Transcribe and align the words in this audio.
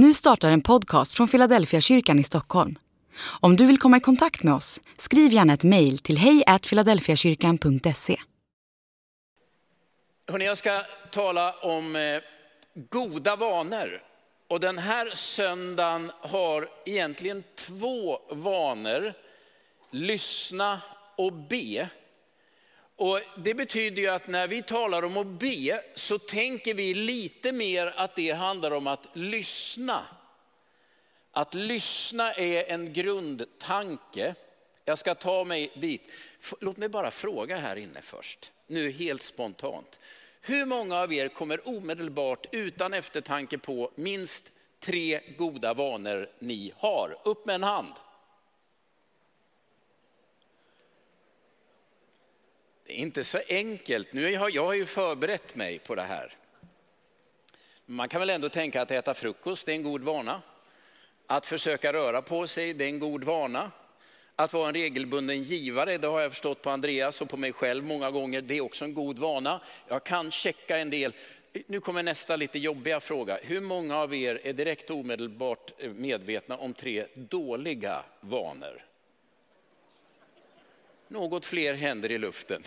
Nu 0.00 0.14
startar 0.14 0.50
en 0.50 0.60
podcast 0.60 1.12
från 1.12 1.28
Philadelphia 1.28 1.80
kyrkan 1.80 2.18
i 2.18 2.24
Stockholm. 2.24 2.78
Om 3.40 3.56
du 3.56 3.66
vill 3.66 3.78
komma 3.78 3.96
i 3.96 4.00
kontakt 4.00 4.42
med 4.42 4.54
oss, 4.54 4.80
skriv 4.98 5.32
gärna 5.32 5.52
ett 5.52 5.64
mejl 5.64 5.98
till 5.98 6.18
hejfiladelfiakyrkan.se. 6.18 8.20
Hörrni, 10.28 10.44
jag 10.44 10.58
ska 10.58 10.82
tala 11.10 11.52
om 11.52 11.96
eh, 11.96 12.20
goda 12.90 13.36
vanor. 13.36 14.02
Och 14.48 14.60
den 14.60 14.78
här 14.78 15.08
söndagen 15.14 16.10
har 16.20 16.68
egentligen 16.86 17.44
två 17.56 18.18
vanor. 18.30 19.12
Lyssna 19.90 20.80
och 21.16 21.32
be. 21.32 21.88
Och 22.98 23.20
det 23.36 23.54
betyder 23.54 24.02
ju 24.02 24.08
att 24.08 24.26
när 24.26 24.48
vi 24.48 24.62
talar 24.62 25.04
om 25.04 25.16
att 25.16 25.26
be 25.26 25.82
så 25.94 26.18
tänker 26.18 26.74
vi 26.74 26.94
lite 26.94 27.52
mer 27.52 27.92
att 27.96 28.16
det 28.16 28.30
handlar 28.30 28.70
om 28.70 28.86
att 28.86 29.06
lyssna. 29.12 30.06
Att 31.32 31.54
lyssna 31.54 32.32
är 32.32 32.72
en 32.72 32.92
grundtanke. 32.92 34.34
Jag 34.84 34.98
ska 34.98 35.14
ta 35.14 35.44
mig 35.44 35.70
dit. 35.74 36.02
Låt 36.60 36.76
mig 36.76 36.88
bara 36.88 37.10
fråga 37.10 37.56
här 37.56 37.76
inne 37.76 38.02
först, 38.02 38.52
nu 38.66 38.90
helt 38.90 39.22
spontant. 39.22 40.00
Hur 40.40 40.66
många 40.66 40.96
av 40.96 41.12
er 41.12 41.28
kommer 41.28 41.68
omedelbart 41.68 42.46
utan 42.52 42.94
eftertanke 42.94 43.58
på 43.58 43.90
minst 43.94 44.50
tre 44.80 45.20
goda 45.36 45.74
vanor 45.74 46.28
ni 46.38 46.72
har? 46.76 47.16
Upp 47.24 47.46
med 47.46 47.54
en 47.54 47.62
hand. 47.62 47.92
Det 52.74 52.77
är 52.77 52.77
inte 52.88 53.24
så 53.24 53.38
enkelt. 53.48 54.12
Nu 54.12 54.36
har 54.36 54.50
jag 54.50 54.66
har 54.66 54.74
ju 54.74 54.86
förberett 54.86 55.54
mig 55.54 55.78
på 55.78 55.94
det 55.94 56.02
här. 56.02 56.36
Man 57.86 58.08
kan 58.08 58.20
väl 58.20 58.30
ändå 58.30 58.48
tänka 58.48 58.82
att 58.82 58.90
äta 58.90 59.14
frukost, 59.14 59.66
det 59.66 59.72
är 59.72 59.76
en 59.76 59.82
god 59.82 60.02
vana. 60.02 60.42
Att 61.26 61.46
försöka 61.46 61.92
röra 61.92 62.22
på 62.22 62.46
sig, 62.46 62.74
det 62.74 62.84
är 62.84 62.88
en 62.88 62.98
god 62.98 63.24
vana. 63.24 63.70
Att 64.36 64.52
vara 64.52 64.68
en 64.68 64.74
regelbunden 64.74 65.42
givare, 65.42 65.98
det 65.98 66.06
har 66.06 66.20
jag 66.20 66.30
förstått 66.30 66.62
på 66.62 66.70
Andreas 66.70 67.20
och 67.20 67.28
på 67.28 67.36
mig 67.36 67.52
själv 67.52 67.84
många 67.84 68.10
gånger, 68.10 68.40
det 68.40 68.54
är 68.54 68.60
också 68.60 68.84
en 68.84 68.94
god 68.94 69.18
vana. 69.18 69.60
Jag 69.88 70.04
kan 70.04 70.30
checka 70.30 70.78
en 70.78 70.90
del. 70.90 71.12
Nu 71.66 71.80
kommer 71.80 72.02
nästa 72.02 72.36
lite 72.36 72.58
jobbiga 72.58 73.00
fråga. 73.00 73.38
Hur 73.42 73.60
många 73.60 73.96
av 73.96 74.14
er 74.14 74.40
är 74.44 74.52
direkt 74.52 74.90
omedelbart 74.90 75.72
eh, 75.78 75.90
medvetna 75.90 76.56
om 76.56 76.74
tre 76.74 77.06
dåliga 77.14 78.04
vanor? 78.20 78.84
Något 81.08 81.44
fler 81.44 81.74
händer 81.74 82.12
i 82.12 82.18
luften. 82.18 82.62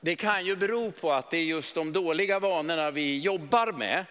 Det 0.00 0.16
kan 0.16 0.46
ju 0.46 0.56
bero 0.56 0.90
på 0.90 1.12
att 1.12 1.30
det 1.30 1.36
är 1.36 1.44
just 1.44 1.74
de 1.74 1.92
dåliga 1.92 2.38
vanorna 2.38 2.90
vi 2.90 3.18
jobbar 3.18 3.72
med. 3.72 4.04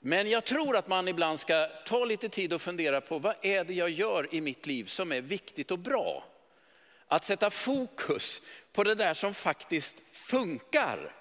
Men 0.00 0.28
jag 0.28 0.44
tror 0.44 0.76
att 0.76 0.88
man 0.88 1.08
ibland 1.08 1.40
ska 1.40 1.68
ta 1.86 2.04
lite 2.04 2.28
tid 2.28 2.52
och 2.52 2.62
fundera 2.62 3.00
på 3.00 3.18
vad 3.18 3.34
är 3.42 3.64
det 3.64 3.74
jag 3.74 3.90
gör 3.90 4.34
i 4.34 4.40
mitt 4.40 4.66
liv 4.66 4.84
som 4.84 5.12
är 5.12 5.20
viktigt 5.20 5.70
och 5.70 5.78
bra. 5.78 6.24
Att 7.06 7.24
sätta 7.24 7.50
fokus 7.50 8.42
på 8.72 8.84
det 8.84 8.94
där 8.94 9.14
som 9.14 9.34
faktiskt 9.34 9.96
funkar. 10.12 11.12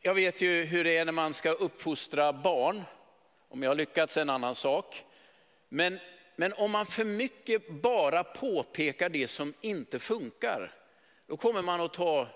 Jag 0.00 0.14
vet 0.14 0.40
ju 0.40 0.62
hur 0.62 0.84
det 0.84 0.96
är 0.96 1.04
när 1.04 1.12
man 1.12 1.34
ska 1.34 1.50
uppfostra 1.50 2.32
barn. 2.32 2.82
Om 3.48 3.62
jag 3.62 3.70
har 3.70 3.74
lyckats 3.74 4.16
är 4.16 4.20
en 4.22 4.30
annan 4.30 4.54
sak. 4.54 5.04
Men, 5.68 5.98
men 6.36 6.52
om 6.52 6.70
man 6.70 6.86
för 6.86 7.04
mycket 7.04 7.70
bara 7.70 8.24
påpekar 8.24 9.08
det 9.08 9.28
som 9.28 9.54
inte 9.60 9.98
funkar, 9.98 10.77
då 11.28 11.36
kommer 11.36 11.62
man 11.62 11.80
att 11.80 11.94
ta 11.94 12.26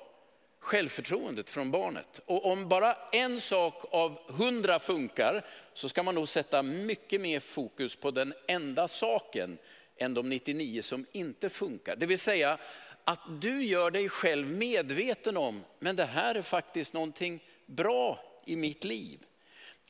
självförtroendet 0.60 1.50
från 1.50 1.70
barnet. 1.70 2.20
Och 2.26 2.46
om 2.46 2.68
bara 2.68 2.96
en 3.12 3.40
sak 3.40 3.84
av 3.90 4.32
hundra 4.32 4.78
funkar 4.78 5.46
så 5.74 5.88
ska 5.88 6.02
man 6.02 6.14
nog 6.14 6.28
sätta 6.28 6.62
mycket 6.62 7.20
mer 7.20 7.40
fokus 7.40 7.96
på 7.96 8.10
den 8.10 8.34
enda 8.46 8.88
saken 8.88 9.58
än 9.96 10.14
de 10.14 10.28
99 10.28 10.82
som 10.82 11.06
inte 11.12 11.50
funkar. 11.50 11.96
Det 11.96 12.06
vill 12.06 12.18
säga 12.18 12.58
att 13.04 13.20
du 13.40 13.64
gör 13.64 13.90
dig 13.90 14.08
själv 14.08 14.46
medveten 14.46 15.36
om, 15.36 15.64
men 15.78 15.96
det 15.96 16.04
här 16.04 16.34
är 16.34 16.42
faktiskt 16.42 16.94
någonting 16.94 17.44
bra 17.66 18.24
i 18.46 18.56
mitt 18.56 18.84
liv. 18.84 19.18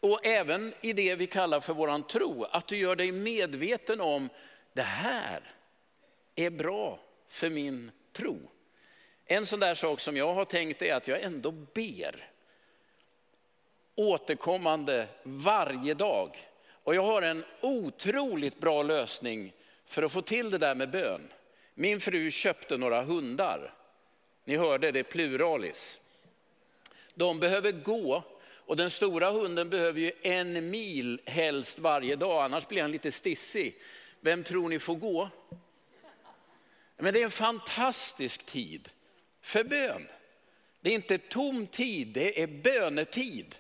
Och 0.01 0.27
även 0.27 0.75
i 0.81 0.93
det 0.93 1.15
vi 1.15 1.27
kallar 1.27 1.61
för 1.61 1.75
våran 1.75 2.03
tro, 2.03 2.45
att 2.45 2.67
du 2.67 2.77
gör 2.77 2.97
dig 2.97 3.13
medveten 3.13 4.01
om, 4.01 4.29
det 4.73 4.83
här 4.83 5.53
är 6.35 6.51
bra 6.51 7.01
för 7.29 7.51
min 7.51 7.91
tro. 8.13 8.39
En 9.27 9.47
sån 9.47 9.61
där 9.61 9.75
sak 9.75 10.01
som 10.01 10.17
jag 10.17 10.35
har 10.35 10.45
tänkt 10.45 10.83
är 10.83 10.95
att 10.95 11.09
jag 11.09 11.23
ändå 11.23 11.51
ber 11.51 12.31
återkommande 13.95 15.09
varje 15.23 15.95
dag. 15.95 16.49
Och 16.85 16.95
jag 16.95 17.03
har 17.03 17.23
en 17.23 17.45
otroligt 17.61 18.61
bra 18.61 18.83
lösning 18.83 19.53
för 19.87 20.03
att 20.03 20.13
få 20.13 20.23
till 20.23 20.51
det 20.51 20.59
där 20.59 20.75
med 20.75 20.91
bön. 20.91 21.21
Min 21.75 22.01
fru 22.01 22.31
köpte 22.31 22.77
några 22.77 23.03
hundar. 23.03 23.75
Ni 24.45 24.57
hörde 24.57 24.91
det, 24.91 24.99
är 24.99 25.03
pluralis. 25.03 25.99
De 27.15 27.41
behöver 27.41 27.73
gå 27.73 28.23
och 28.67 28.77
den 28.77 28.91
stora 28.91 29.31
hunden 29.31 29.71
behöver 29.71 30.01
ju 30.01 30.13
en 30.23 30.71
mil 30.71 31.21
helst 31.27 31.79
varje 31.79 32.17
dag, 32.17 32.45
annars 32.45 32.69
blir 32.69 32.83
han 32.83 32.93
lite 32.93 33.13
stissig. 33.13 33.75
Vem 34.21 34.45
tror 34.45 34.69
ni 34.69 34.79
får 34.79 34.95
gå? 34.95 35.29
Men 36.97 37.15
det 37.15 37.21
är 37.21 37.25
en 37.25 37.31
fantastisk 37.31 38.47
tid 38.47 38.89
för 39.43 39.65
bön. 39.65 40.09
Det 40.81 40.91
är 40.91 40.95
inte 40.95 41.19
tom 41.19 41.67
tid, 41.67 42.09
det 42.09 42.43
är 42.43 42.47
bönetid. 42.47 43.55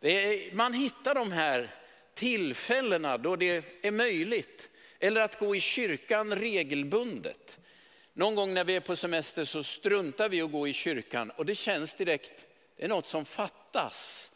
Det 0.00 0.10
är, 0.10 0.54
man 0.54 0.72
hittar 0.72 1.14
de 1.14 1.32
här 1.32 1.74
tillfällena 2.14 3.18
då 3.18 3.36
det 3.36 3.64
är 3.82 3.90
möjligt. 3.90 4.70
Eller 4.98 5.20
att 5.20 5.38
gå 5.38 5.56
i 5.56 5.60
kyrkan 5.60 6.34
regelbundet. 6.36 7.58
Någon 8.12 8.34
gång 8.34 8.54
när 8.54 8.64
vi 8.64 8.76
är 8.76 8.80
på 8.80 8.96
semester 8.96 9.44
så 9.44 9.62
struntar 9.62 10.28
vi 10.28 10.40
att 10.40 10.52
gå 10.52 10.68
i 10.68 10.72
kyrkan 10.72 11.30
och 11.30 11.46
det 11.46 11.54
känns 11.54 11.94
direkt, 11.94 12.46
det 12.76 12.84
är 12.84 12.88
något 12.88 13.06
som 13.06 13.24
fattas. 13.24 14.30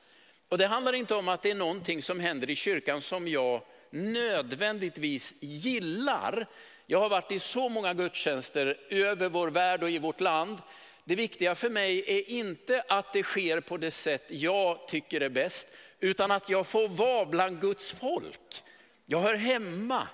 Och 0.49 0.59
det 0.59 0.67
handlar 0.67 0.93
inte 0.93 1.15
om 1.15 1.29
att 1.29 1.43
det 1.43 1.51
är 1.51 1.55
någonting 1.55 2.03
som 2.03 2.21
händer 2.21 2.51
i 2.51 2.55
kyrkan 2.55 3.01
som 3.01 3.29
jag 3.29 3.63
nödvändigtvis 3.91 5.43
gillar. 5.43 6.47
Jag 6.93 7.01
har 7.01 7.09
varit 7.09 7.33
i 7.33 7.39
så 7.39 7.69
många 7.69 7.95
gudstjänster 7.95 8.77
över 8.89 9.29
vår 9.29 9.49
värld 9.49 9.83
och 9.83 9.91
i 9.91 9.99
vårt 9.99 10.21
land. 10.21 10.59
Det 11.05 11.15
viktiga 11.15 11.55
för 11.55 11.71
mig 11.71 12.05
är 12.07 12.31
inte 12.31 12.85
att 12.89 13.13
det 13.13 13.23
sker 13.23 13.61
på 13.61 13.77
det 13.77 13.91
sätt 13.91 14.25
jag 14.29 14.89
tycker 14.89 15.21
är 15.21 15.29
bäst, 15.29 15.69
utan 16.01 16.31
att 16.31 16.49
jag 16.49 16.67
får 16.67 16.89
vara 16.89 17.27
bland 17.27 17.61
Guds 17.61 17.91
folk. 17.91 18.63
Jag 19.07 19.21
hör 19.21 19.35
hemma 19.35 20.09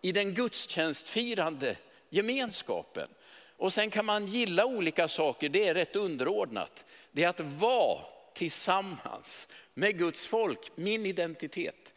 i 0.00 0.12
den 0.12 0.34
gudstjänstfirande 0.34 1.76
gemenskapen. 2.10 3.08
Och 3.56 3.72
sen 3.72 3.90
kan 3.90 4.06
man 4.06 4.26
gilla 4.26 4.66
olika 4.66 5.08
saker, 5.08 5.48
det 5.48 5.68
är 5.68 5.74
rätt 5.74 5.96
underordnat. 5.96 6.84
Det 7.10 7.24
är 7.24 7.28
att 7.28 7.40
vara 7.40 8.00
tillsammans 8.34 9.48
med 9.74 9.98
Guds 9.98 10.26
folk, 10.26 10.70
min 10.74 11.06
identitet. 11.06 11.94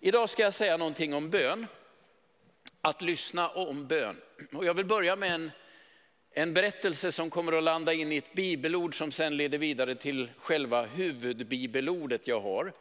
Idag 0.00 0.28
ska 0.28 0.42
jag 0.42 0.54
säga 0.54 0.76
någonting 0.76 1.14
om 1.14 1.30
bön 1.30 1.66
att 2.86 3.02
lyssna 3.02 3.48
om 3.48 3.86
bön. 3.86 4.16
Och 4.52 4.64
jag 4.64 4.74
vill 4.74 4.86
börja 4.86 5.16
med 5.16 5.34
en, 5.34 5.50
en 6.30 6.54
berättelse 6.54 7.12
som 7.12 7.30
kommer 7.30 7.52
att 7.52 7.62
landa 7.62 7.92
in 7.92 8.12
i 8.12 8.16
ett 8.16 8.32
bibelord 8.32 8.98
som 8.98 9.12
sen 9.12 9.36
leder 9.36 9.58
vidare 9.58 9.94
till 9.94 10.28
själva 10.38 10.82
huvudbibelordet 10.82 12.26
jag 12.26 12.40
har. 12.40 12.72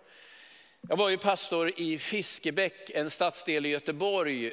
Jag 0.89 0.97
var 0.97 1.09
ju 1.09 1.17
pastor 1.17 1.71
i 1.75 1.97
Fiskebäck, 1.97 2.89
en 2.89 3.09
stadsdel 3.09 3.65
i 3.65 3.69
Göteborg, 3.69 4.51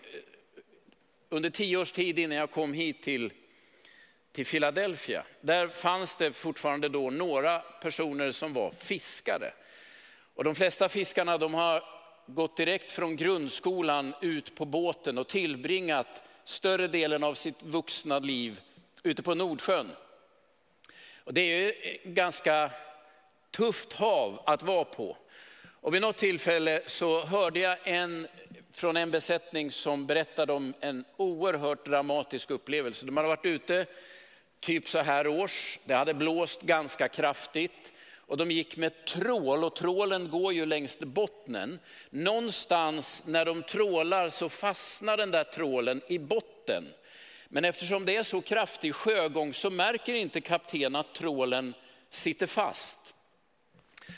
under 1.28 1.50
tio 1.50 1.76
års 1.76 1.92
tid 1.92 2.18
innan 2.18 2.36
jag 2.36 2.50
kom 2.50 2.72
hit 2.72 3.02
till, 3.02 3.32
till 4.32 4.46
Philadelphia. 4.46 5.24
Där 5.40 5.68
fanns 5.68 6.16
det 6.16 6.32
fortfarande 6.32 6.88
då 6.88 7.10
några 7.10 7.58
personer 7.58 8.30
som 8.30 8.52
var 8.52 8.70
fiskare. 8.70 9.52
Och 10.34 10.44
de 10.44 10.54
flesta 10.54 10.88
fiskarna 10.88 11.38
de 11.38 11.54
har 11.54 11.91
gått 12.26 12.56
direkt 12.56 12.90
från 12.90 13.16
grundskolan 13.16 14.14
ut 14.20 14.54
på 14.54 14.64
båten 14.64 15.18
och 15.18 15.28
tillbringat 15.28 16.22
större 16.44 16.88
delen 16.88 17.24
av 17.24 17.34
sitt 17.34 17.62
vuxna 17.62 18.18
liv 18.18 18.60
ute 19.02 19.22
på 19.22 19.34
Nordsjön. 19.34 19.90
Och 21.24 21.34
det 21.34 21.40
är 21.40 21.58
ju 21.58 21.68
ett 21.68 22.04
ganska 22.04 22.70
tufft 23.50 23.92
hav 23.92 24.42
att 24.46 24.62
vara 24.62 24.84
på. 24.84 25.16
Och 25.64 25.94
vid 25.94 26.02
något 26.02 26.16
tillfälle 26.16 26.80
så 26.86 27.20
hörde 27.20 27.60
jag 27.60 27.78
en 27.84 28.26
från 28.72 28.96
en 28.96 29.10
besättning 29.10 29.70
som 29.70 30.06
berättade 30.06 30.52
om 30.52 30.74
en 30.80 31.04
oerhört 31.16 31.86
dramatisk 31.86 32.50
upplevelse. 32.50 33.06
De 33.06 33.16
hade 33.16 33.28
varit 33.28 33.46
ute 33.46 33.86
typ 34.60 34.88
så 34.88 34.98
här 34.98 35.26
års, 35.26 35.78
det 35.84 35.94
hade 35.94 36.14
blåst 36.14 36.62
ganska 36.62 37.08
kraftigt 37.08 37.92
och 38.26 38.36
de 38.36 38.50
gick 38.50 38.76
med 38.76 39.04
trål 39.04 39.64
och 39.64 39.76
trålen 39.76 40.30
går 40.30 40.52
ju 40.52 40.66
längs 40.66 40.98
bottnen. 40.98 41.78
Någonstans 42.10 43.22
när 43.26 43.44
de 43.44 43.62
trålar 43.62 44.28
så 44.28 44.48
fastnar 44.48 45.16
den 45.16 45.30
där 45.30 45.44
trålen 45.44 46.02
i 46.08 46.18
botten. 46.18 46.84
Men 47.48 47.64
eftersom 47.64 48.04
det 48.04 48.16
är 48.16 48.22
så 48.22 48.40
kraftig 48.40 48.94
sjögång 48.94 49.54
så 49.54 49.70
märker 49.70 50.14
inte 50.14 50.40
kapten 50.40 50.96
att 50.96 51.14
trålen 51.14 51.74
sitter 52.10 52.46
fast. 52.46 53.14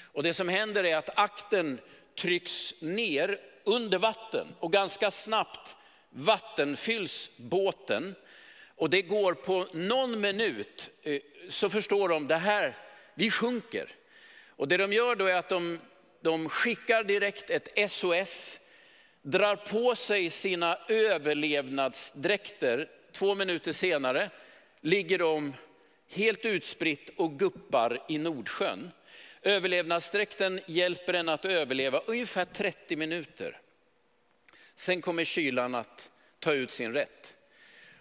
Och 0.02 0.22
det 0.22 0.34
som 0.34 0.48
händer 0.48 0.84
är 0.84 0.96
att 0.96 1.18
akten 1.18 1.80
trycks 2.18 2.82
ner 2.82 3.38
under 3.64 3.98
vatten 3.98 4.46
och 4.60 4.72
ganska 4.72 5.10
snabbt 5.10 5.76
vattenfylls 6.10 7.30
båten. 7.36 8.14
Och 8.76 8.90
det 8.90 9.02
går 9.02 9.34
på 9.34 9.66
någon 9.72 10.20
minut 10.20 10.90
eh, 11.02 11.20
så 11.48 11.70
förstår 11.70 12.08
de 12.08 12.26
det 12.26 12.36
här, 12.36 12.76
vi 13.14 13.30
sjunker. 13.30 13.88
Och 14.48 14.68
det 14.68 14.76
de 14.76 14.92
gör 14.92 15.16
då 15.16 15.26
är 15.26 15.34
att 15.34 15.48
de, 15.48 15.78
de 16.20 16.48
skickar 16.48 17.04
direkt 17.04 17.50
ett 17.50 17.90
SOS, 17.90 18.60
drar 19.22 19.56
på 19.56 19.94
sig 19.94 20.30
sina 20.30 20.78
överlevnadsdräkter. 20.88 22.90
Två 23.12 23.34
minuter 23.34 23.72
senare 23.72 24.30
ligger 24.80 25.18
de 25.18 25.52
helt 26.10 26.44
utspritt 26.44 27.10
och 27.16 27.38
guppar 27.38 28.02
i 28.08 28.18
Nordsjön. 28.18 28.90
Överlevnadsdräkten 29.42 30.60
hjälper 30.66 31.14
en 31.14 31.28
att 31.28 31.44
överleva 31.44 32.00
ungefär 32.06 32.44
30 32.44 32.96
minuter. 32.96 33.60
Sen 34.74 35.02
kommer 35.02 35.24
kylan 35.24 35.74
att 35.74 36.10
ta 36.38 36.52
ut 36.52 36.70
sin 36.70 36.92
rätt. 36.92 37.34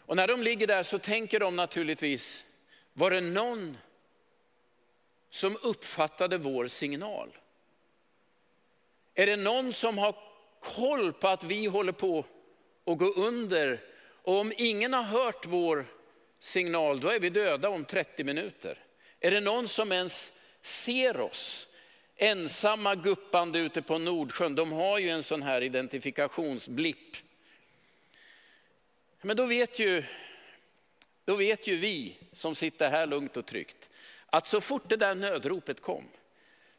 Och 0.06 0.15
när 0.15 0.27
de 0.27 0.44
ligger 0.44 0.68
där 0.68 0.83
så 0.83 1.00
tänker 1.00 1.39
de 1.39 1.56
naturligtvis, 1.56 2.45
var 2.94 3.12
det 3.12 3.21
någon 3.21 3.77
som 5.33 5.57
uppfattade 5.62 6.38
vår 6.38 6.68
signal? 6.68 7.30
Är 9.13 9.25
det 9.25 9.35
någon 9.35 9.74
som 9.74 9.97
har 9.97 10.15
koll 10.59 11.13
på 11.13 11.27
att 11.27 11.44
vi 11.44 11.65
håller 11.65 11.91
på 11.91 12.25
att 12.85 12.97
gå 12.97 13.13
under? 13.13 13.80
Och 14.24 14.39
om 14.39 14.53
ingen 14.57 14.94
har 14.94 15.03
hört 15.03 15.45
vår 15.45 15.85
signal, 16.39 17.00
då 17.00 17.09
är 17.09 17.19
vi 17.19 17.30
döda 17.30 17.69
om 17.69 17.85
30 17.85 18.24
minuter. 18.24 18.77
Är 19.19 19.31
det 19.31 19.39
någon 19.39 19.68
som 19.68 19.91
ens 19.91 20.41
ser 20.62 21.19
oss 21.19 21.68
ensamma 22.15 22.95
guppande 22.95 23.59
ute 23.59 23.81
på 23.81 23.97
Nordsjön? 23.97 24.56
De 24.56 24.71
har 24.71 25.00
ju 25.00 25.09
en 25.09 25.24
sån 25.24 25.41
här 25.41 25.62
identifikationsblipp. 25.62 27.18
Men 29.21 29.38
då 29.38 29.45
vet 29.45 29.79
ju, 29.79 30.03
då 31.25 31.36
vet 31.36 31.68
ju 31.68 31.77
vi 31.77 32.18
som 32.33 32.56
sitter 32.56 32.91
här 32.91 33.07
lugnt 33.07 33.38
och 33.38 33.45
tryggt 33.45 33.89
att 34.33 34.47
så 34.47 34.62
fort 34.62 34.89
det 34.89 34.95
där 34.95 35.15
nödropet 35.15 35.81
kom 35.81 36.03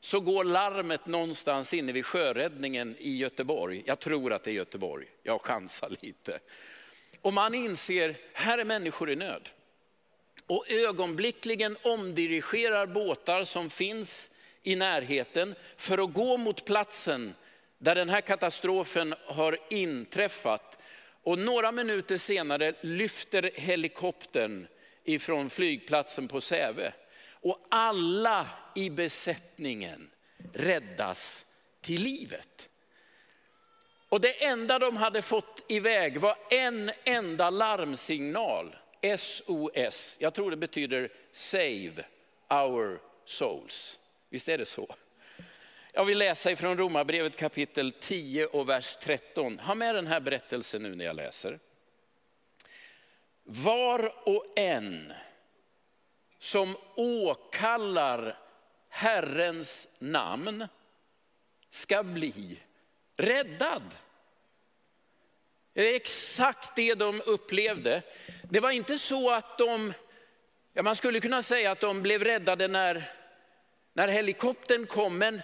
så 0.00 0.20
går 0.20 0.44
larmet 0.44 1.06
någonstans 1.06 1.74
inne 1.74 1.92
vid 1.92 2.06
sjöräddningen 2.06 2.96
i 2.98 3.16
Göteborg. 3.16 3.82
Jag 3.86 3.98
tror 3.98 4.32
att 4.32 4.44
det 4.44 4.50
är 4.50 4.54
Göteborg, 4.54 5.06
jag 5.22 5.42
chansar 5.42 5.92
lite. 6.00 6.38
Och 7.20 7.32
man 7.32 7.54
inser, 7.54 8.16
här 8.32 8.58
är 8.58 8.64
människor 8.64 9.10
i 9.10 9.16
nöd. 9.16 9.48
Och 10.46 10.70
ögonblickligen 10.70 11.76
omdirigerar 11.82 12.86
båtar 12.86 13.44
som 13.44 13.70
finns 13.70 14.30
i 14.62 14.76
närheten 14.76 15.54
för 15.76 16.04
att 16.04 16.12
gå 16.12 16.36
mot 16.36 16.64
platsen 16.64 17.34
där 17.78 17.94
den 17.94 18.08
här 18.08 18.20
katastrofen 18.20 19.14
har 19.26 19.58
inträffat. 19.70 20.78
Och 21.22 21.38
några 21.38 21.72
minuter 21.72 22.16
senare 22.16 22.74
lyfter 22.80 23.50
helikoptern 23.54 24.66
ifrån 25.04 25.50
flygplatsen 25.50 26.28
på 26.28 26.40
Säve. 26.40 26.92
Och 27.44 27.66
alla 27.68 28.46
i 28.74 28.90
besättningen 28.90 30.10
räddas 30.52 31.46
till 31.80 32.02
livet. 32.02 32.68
Och 34.08 34.20
det 34.20 34.44
enda 34.44 34.78
de 34.78 34.96
hade 34.96 35.22
fått 35.22 35.64
iväg 35.68 36.20
var 36.20 36.36
en 36.50 36.90
enda 37.04 37.50
larmsignal. 37.50 38.76
SOS, 39.18 40.16
jag 40.20 40.34
tror 40.34 40.50
det 40.50 40.56
betyder 40.56 41.12
Save 41.32 42.04
Our 42.50 43.00
Souls. 43.24 43.98
Visst 44.28 44.48
är 44.48 44.58
det 44.58 44.66
så? 44.66 44.96
Jag 45.92 46.04
vill 46.04 46.18
läsa 46.18 46.50
ifrån 46.50 46.78
Romarbrevet 46.78 47.36
kapitel 47.36 47.92
10 47.92 48.46
och 48.46 48.68
vers 48.68 48.96
13. 48.96 49.58
Ha 49.58 49.74
med 49.74 49.94
den 49.94 50.06
här 50.06 50.20
berättelsen 50.20 50.82
nu 50.82 50.94
när 50.94 51.04
jag 51.04 51.16
läser. 51.16 51.58
Var 53.44 54.28
och 54.28 54.58
en 54.58 55.12
som 56.44 56.76
åkallar 56.94 58.38
Herrens 58.88 59.96
namn 59.98 60.68
ska 61.70 62.02
bli 62.02 62.58
räddad. 63.16 63.82
Det 65.74 65.92
är 65.92 65.96
exakt 65.96 66.76
det 66.76 66.94
de 66.94 67.22
upplevde. 67.26 68.02
Det 68.50 68.60
var 68.60 68.70
inte 68.70 68.98
så 68.98 69.30
att 69.30 69.58
de, 69.58 69.92
ja 70.72 70.82
man 70.82 70.96
skulle 70.96 71.20
kunna 71.20 71.42
säga 71.42 71.70
att 71.70 71.80
de 71.80 72.02
blev 72.02 72.24
räddade 72.24 72.68
när, 72.68 73.10
när 73.92 74.08
helikoptern 74.08 74.86
kom, 74.86 75.18
men 75.18 75.42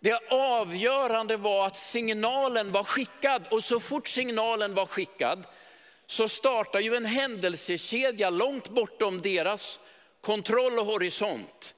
det 0.00 0.20
avgörande 0.30 1.36
var 1.36 1.66
att 1.66 1.76
signalen 1.76 2.72
var 2.72 2.84
skickad 2.84 3.42
och 3.50 3.64
så 3.64 3.80
fort 3.80 4.08
signalen 4.08 4.74
var 4.74 4.86
skickad 4.86 5.46
så 6.06 6.28
startar 6.28 6.80
ju 6.80 6.94
en 6.94 7.06
händelsekedja 7.06 8.30
långt 8.30 8.68
bortom 8.68 9.22
deras 9.22 9.78
kontroll 10.22 10.78
och 10.78 10.86
horisont. 10.86 11.74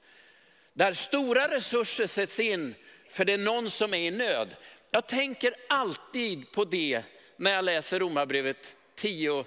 Där 0.73 0.93
stora 0.93 1.55
resurser 1.55 2.07
sätts 2.07 2.39
in 2.39 2.75
för 3.09 3.25
det 3.25 3.33
är 3.33 3.37
någon 3.37 3.71
som 3.71 3.93
är 3.93 3.97
i 3.97 4.11
nöd. 4.11 4.55
Jag 4.91 5.07
tänker 5.07 5.55
alltid 5.69 6.51
på 6.51 6.65
det 6.65 7.03
när 7.37 7.51
jag 7.51 7.65
läser 7.65 7.99
Romarbrevet 7.99 8.77
10 8.95 9.45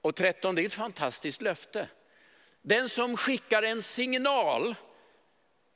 och 0.00 0.14
13. 0.14 0.54
Det 0.54 0.62
är 0.62 0.66
ett 0.66 0.74
fantastiskt 0.74 1.42
löfte. 1.42 1.88
Den 2.62 2.88
som 2.88 3.16
skickar 3.16 3.62
en 3.62 3.82
signal 3.82 4.74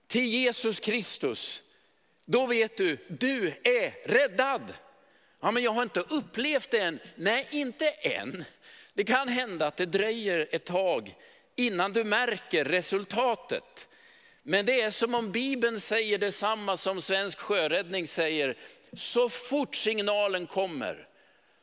till 0.06 0.24
Jesus 0.24 0.80
Kristus, 0.80 1.62
då 2.24 2.46
vet 2.46 2.76
du, 2.76 2.98
du 3.08 3.46
är 3.64 4.08
räddad. 4.08 4.74
Ja, 5.40 5.50
men 5.50 5.62
jag 5.62 5.70
har 5.70 5.82
inte 5.82 6.00
upplevt 6.00 6.70
det 6.70 6.78
än. 6.78 6.98
Nej, 7.14 7.48
inte 7.50 7.90
än. 7.90 8.44
Det 8.94 9.04
kan 9.04 9.28
hända 9.28 9.66
att 9.66 9.76
det 9.76 9.86
dröjer 9.86 10.48
ett 10.50 10.64
tag 10.64 11.14
innan 11.58 11.92
du 11.92 12.04
märker 12.04 12.64
resultatet. 12.64 13.88
Men 14.42 14.66
det 14.66 14.80
är 14.80 14.90
som 14.90 15.14
om 15.14 15.32
Bibeln 15.32 15.80
säger 15.80 16.18
detsamma 16.18 16.76
som 16.76 17.02
Svensk 17.02 17.38
Sjöräddning 17.38 18.06
säger. 18.06 18.56
Så 18.92 19.28
fort 19.28 19.74
signalen 19.74 20.46
kommer 20.46 21.08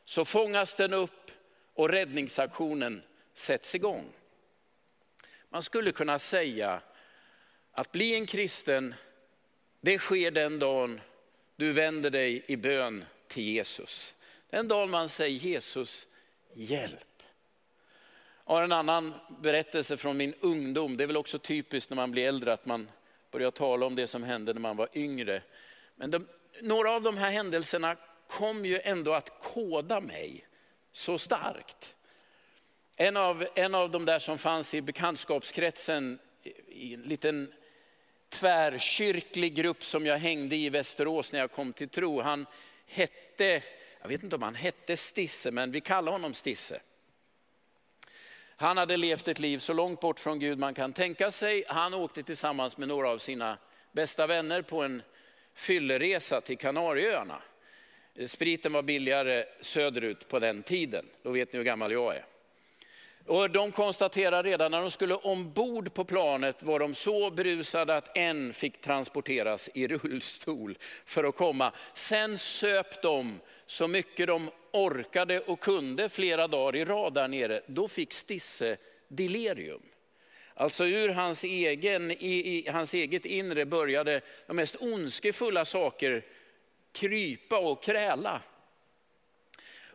så 0.04 0.24
fångas 0.24 0.74
den 0.74 0.92
upp 0.92 1.30
och 1.74 1.88
räddningsaktionen 1.88 3.02
sätts 3.34 3.74
igång. 3.74 4.12
Man 5.48 5.62
skulle 5.62 5.92
kunna 5.92 6.18
säga 6.18 6.80
att 7.72 7.92
bli 7.92 8.14
en 8.14 8.26
kristen, 8.26 8.94
det 9.80 9.98
sker 9.98 10.30
den 10.30 10.58
dagen 10.58 11.00
du 11.56 11.72
vänder 11.72 12.10
dig 12.10 12.44
i 12.46 12.56
bön 12.56 13.04
till 13.28 13.44
Jesus. 13.44 14.14
Den 14.50 14.68
dagen 14.68 14.90
man 14.90 15.08
säger 15.08 15.38
Jesus, 15.38 16.06
hjälp. 16.54 17.15
Jag 18.48 18.54
har 18.54 18.62
en 18.62 18.72
annan 18.72 19.14
berättelse 19.40 19.96
från 19.96 20.16
min 20.16 20.34
ungdom. 20.40 20.96
Det 20.96 21.02
är 21.02 21.06
väl 21.06 21.16
också 21.16 21.38
typiskt 21.38 21.90
när 21.90 21.94
man 21.94 22.10
blir 22.10 22.28
äldre 22.28 22.52
att 22.52 22.66
man 22.66 22.90
börjar 23.30 23.50
tala 23.50 23.86
om 23.86 23.94
det 23.94 24.06
som 24.06 24.22
hände 24.22 24.52
när 24.52 24.60
man 24.60 24.76
var 24.76 24.88
yngre. 24.94 25.42
Men 25.96 26.10
de, 26.10 26.28
några 26.62 26.90
av 26.90 27.02
de 27.02 27.16
här 27.16 27.30
händelserna 27.30 27.96
kom 28.28 28.64
ju 28.64 28.80
ändå 28.82 29.12
att 29.12 29.42
koda 29.42 30.00
mig 30.00 30.46
så 30.92 31.18
starkt. 31.18 31.94
En 32.96 33.16
av, 33.16 33.46
en 33.54 33.74
av 33.74 33.90
de 33.90 34.04
där 34.04 34.18
som 34.18 34.38
fanns 34.38 34.74
i 34.74 34.82
bekantskapskretsen, 34.82 36.18
i 36.68 36.94
en 36.94 37.02
liten 37.02 37.52
tvärkyrklig 38.28 39.54
grupp 39.54 39.84
som 39.84 40.06
jag 40.06 40.18
hängde 40.18 40.56
i 40.56 40.64
i 40.64 40.70
Västerås 40.70 41.32
när 41.32 41.40
jag 41.40 41.52
kom 41.52 41.72
till 41.72 41.88
tro. 41.88 42.20
Han 42.20 42.46
hette, 42.86 43.62
jag 44.00 44.08
vet 44.08 44.22
inte 44.22 44.36
om 44.36 44.42
han 44.42 44.54
hette 44.54 44.96
Stisse, 44.96 45.50
men 45.50 45.72
vi 45.72 45.80
kallar 45.80 46.12
honom 46.12 46.34
Stisse. 46.34 46.80
Han 48.56 48.76
hade 48.76 48.96
levt 48.96 49.28
ett 49.28 49.38
liv 49.38 49.58
så 49.58 49.72
långt 49.72 50.00
bort 50.00 50.20
från 50.20 50.38
Gud 50.38 50.58
man 50.58 50.74
kan 50.74 50.92
tänka 50.92 51.30
sig. 51.30 51.64
Han 51.68 51.94
åkte 51.94 52.22
tillsammans 52.22 52.76
med 52.78 52.88
några 52.88 53.10
av 53.10 53.18
sina 53.18 53.58
bästa 53.92 54.26
vänner 54.26 54.62
på 54.62 54.82
en 54.82 55.02
fylleresa 55.54 56.40
till 56.40 56.58
Kanarieöarna. 56.58 57.42
Spriten 58.26 58.72
var 58.72 58.82
billigare 58.82 59.44
söderut 59.60 60.28
på 60.28 60.38
den 60.38 60.62
tiden. 60.62 61.06
Då 61.22 61.30
vet 61.30 61.52
ni 61.52 61.56
hur 61.56 61.64
gammal 61.64 61.92
jag 61.92 62.16
är. 62.16 62.24
Och 63.26 63.50
de 63.50 63.72
konstaterar 63.72 64.42
redan 64.42 64.70
när 64.70 64.80
de 64.80 64.90
skulle 64.90 65.14
ombord 65.14 65.94
på 65.94 66.04
planet 66.04 66.62
var 66.62 66.78
de 66.78 66.94
så 66.94 67.30
berusade 67.30 67.96
att 67.96 68.16
en 68.16 68.52
fick 68.52 68.80
transporteras 68.80 69.70
i 69.74 69.88
rullstol 69.88 70.78
för 71.04 71.24
att 71.24 71.36
komma. 71.36 71.72
Sen 71.94 72.38
söp 72.38 73.02
de 73.02 73.40
så 73.66 73.88
mycket 73.88 74.26
de 74.26 74.50
orkade 74.72 75.40
och 75.40 75.60
kunde 75.60 76.08
flera 76.08 76.48
dagar 76.48 76.76
i 76.76 76.84
rad 76.84 77.14
där 77.14 77.28
nere. 77.28 77.60
Då 77.66 77.88
fick 77.88 78.12
Stisse 78.12 78.76
delirium. 79.08 79.82
Alltså 80.54 80.86
ur 80.86 81.08
hans, 81.08 81.44
egen, 81.44 82.10
i, 82.10 82.14
i 82.66 82.68
hans 82.72 82.94
eget 82.94 83.26
inre 83.26 83.66
började 83.66 84.20
de 84.46 84.56
mest 84.56 84.76
ondskefulla 84.76 85.64
saker 85.64 86.24
krypa 86.92 87.58
och 87.58 87.82
kräla. 87.82 88.40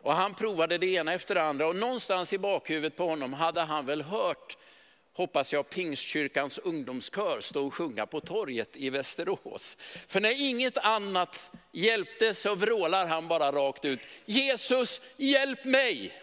Och 0.02 0.14
han 0.14 0.34
provade 0.34 0.78
det 0.78 0.86
ena 0.86 1.12
efter 1.12 1.34
det 1.34 1.42
andra 1.42 1.66
och 1.66 1.76
någonstans 1.76 2.32
i 2.32 2.38
bakhuvudet 2.38 2.96
på 2.96 3.06
honom 3.06 3.32
hade 3.32 3.60
han 3.60 3.86
väl 3.86 4.02
hört 4.02 4.56
hoppas 5.12 5.52
jag, 5.52 5.70
Pingstkyrkans 5.70 6.58
ungdomskör 6.58 7.40
stå 7.40 7.66
och 7.66 7.74
sjunga 7.74 8.06
på 8.06 8.20
torget 8.20 8.76
i 8.76 8.90
Västerås. 8.90 9.78
För 10.08 10.20
när 10.20 10.42
inget 10.42 10.78
annat 10.78 11.50
hjälpte 11.72 12.34
så 12.34 12.54
vrålar 12.54 13.06
han 13.06 13.28
bara 13.28 13.52
rakt 13.52 13.84
ut, 13.84 14.00
Jesus 14.24 15.02
hjälp 15.16 15.64
mig! 15.64 16.18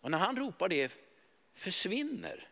Och 0.00 0.10
när 0.10 0.18
han 0.18 0.36
ropar 0.36 0.68
det 0.68 0.92
försvinner 1.54 2.48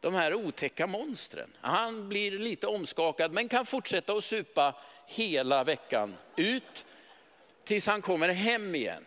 de 0.00 0.14
här 0.14 0.34
otäcka 0.34 0.86
monstren. 0.86 1.56
Han 1.60 2.08
blir 2.08 2.38
lite 2.38 2.66
omskakad 2.66 3.32
men 3.32 3.48
kan 3.48 3.66
fortsätta 3.66 4.12
att 4.12 4.24
supa 4.24 4.74
hela 5.06 5.64
veckan 5.64 6.16
ut 6.36 6.84
tills 7.64 7.86
han 7.86 8.02
kommer 8.02 8.28
hem 8.28 8.74
igen. 8.74 9.04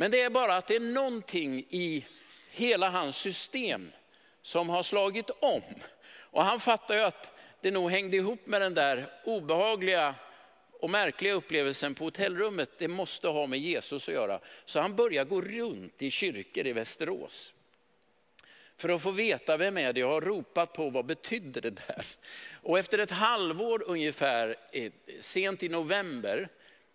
Men 0.00 0.10
det 0.10 0.20
är 0.20 0.30
bara 0.30 0.56
att 0.56 0.66
det 0.66 0.76
är 0.76 0.80
någonting 0.80 1.66
i 1.68 2.06
hela 2.50 2.88
hans 2.88 3.16
system 3.16 3.92
som 4.42 4.68
har 4.68 4.82
slagit 4.82 5.30
om. 5.30 5.62
Och 6.10 6.44
han 6.44 6.60
fattar 6.60 6.94
ju 6.94 7.00
att 7.00 7.38
det 7.60 7.70
nog 7.70 7.90
hängde 7.90 8.16
ihop 8.16 8.46
med 8.46 8.60
den 8.60 8.74
där 8.74 9.06
obehagliga 9.24 10.14
och 10.72 10.90
märkliga 10.90 11.32
upplevelsen 11.32 11.94
på 11.94 12.04
hotellrummet. 12.04 12.70
Det 12.78 12.88
måste 12.88 13.28
ha 13.28 13.46
med 13.46 13.58
Jesus 13.58 14.08
att 14.08 14.14
göra. 14.14 14.40
Så 14.64 14.80
han 14.80 14.96
börjar 14.96 15.24
gå 15.24 15.40
runt 15.40 16.02
i 16.02 16.10
kyrkor 16.10 16.66
i 16.66 16.72
Västerås. 16.72 17.52
För 18.76 18.88
att 18.88 19.02
få 19.02 19.10
veta 19.10 19.56
vem 19.56 19.78
är 19.78 19.92
det 19.92 20.00
jag 20.00 20.10
har 20.10 20.20
ropat 20.20 20.72
på, 20.72 20.90
vad 20.90 21.04
betyder 21.04 21.60
det 21.60 21.70
där? 21.70 22.06
Och 22.62 22.78
efter 22.78 22.98
ett 22.98 23.10
halvår 23.10 23.82
ungefär, 23.86 24.56
eh, 24.72 24.92
sent 25.20 25.62
i 25.62 25.68
november, 25.68 26.48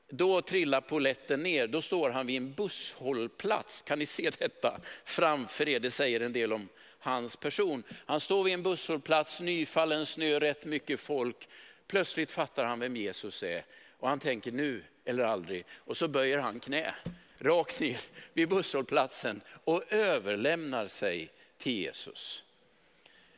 då 0.10 0.42
trillar 0.42 0.82
poletten 0.82 1.44
ner. 1.44 1.68
Då 1.68 1.82
står 1.82 2.10
han 2.10 2.28
vid 2.28 2.38
en 2.38 2.54
busshållplats. 2.54 3.82
Kan 3.82 4.00
ni 4.00 4.06
se 4.06 4.30
detta 4.40 4.80
framför 5.06 5.70
er? 5.70 5.80
Det 5.80 5.92
säger 5.92 6.20
en 6.20 6.34
del 6.34 6.54
om 6.54 6.70
hans 7.00 7.36
person. 7.36 7.84
Han 7.92 8.20
står 8.20 8.44
vid 8.44 8.54
en 8.54 8.64
busshållplats, 8.64 9.42
nyfallen 9.42 10.06
snö, 10.06 10.40
rätt 10.40 10.66
mycket 10.66 11.00
folk. 11.00 11.48
Plötsligt 11.88 12.32
fattar 12.32 12.66
han 12.66 12.80
vem 12.80 12.96
Jesus 12.96 13.44
är 13.44 13.64
och 14.00 14.10
han 14.10 14.20
tänker 14.20 14.52
nu 14.52 14.84
eller 15.06 15.24
aldrig. 15.24 15.66
Och 15.72 15.98
så 15.98 16.08
böjer 16.08 16.40
han 16.40 16.60
knä 16.60 16.96
rakt 17.40 17.80
ner 17.80 18.00
vid 18.34 18.50
busshållplatsen 18.50 19.42
och 19.48 19.94
överlämnar 19.94 20.88
sig 20.88 21.30
till 21.58 21.74
Jesus. 21.74 22.44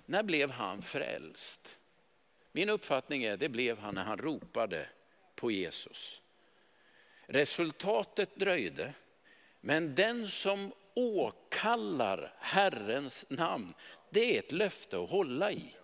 När 0.05 0.24
blev 0.24 0.50
han 0.50 0.81
frälst? 0.81 1.77
Min 2.51 2.69
uppfattning 2.69 3.24
är 3.24 3.38
det 3.38 3.50
blev 3.50 3.79
han 3.79 3.95
när 3.95 4.03
han 4.03 4.17
ropade 4.17 4.89
på 5.36 5.51
Jesus. 5.51 6.21
Resultatet 7.27 8.36
dröjde, 8.36 8.93
men 9.62 9.96
den 9.96 10.27
som 10.27 10.72
åkallar 10.93 12.34
Herrens 12.39 13.25
namn, 13.29 13.74
det 14.10 14.36
är 14.36 14.39
ett 14.39 14.51
löfte 14.51 15.00
att 15.00 15.10
hålla 15.10 15.51
i. 15.51 15.75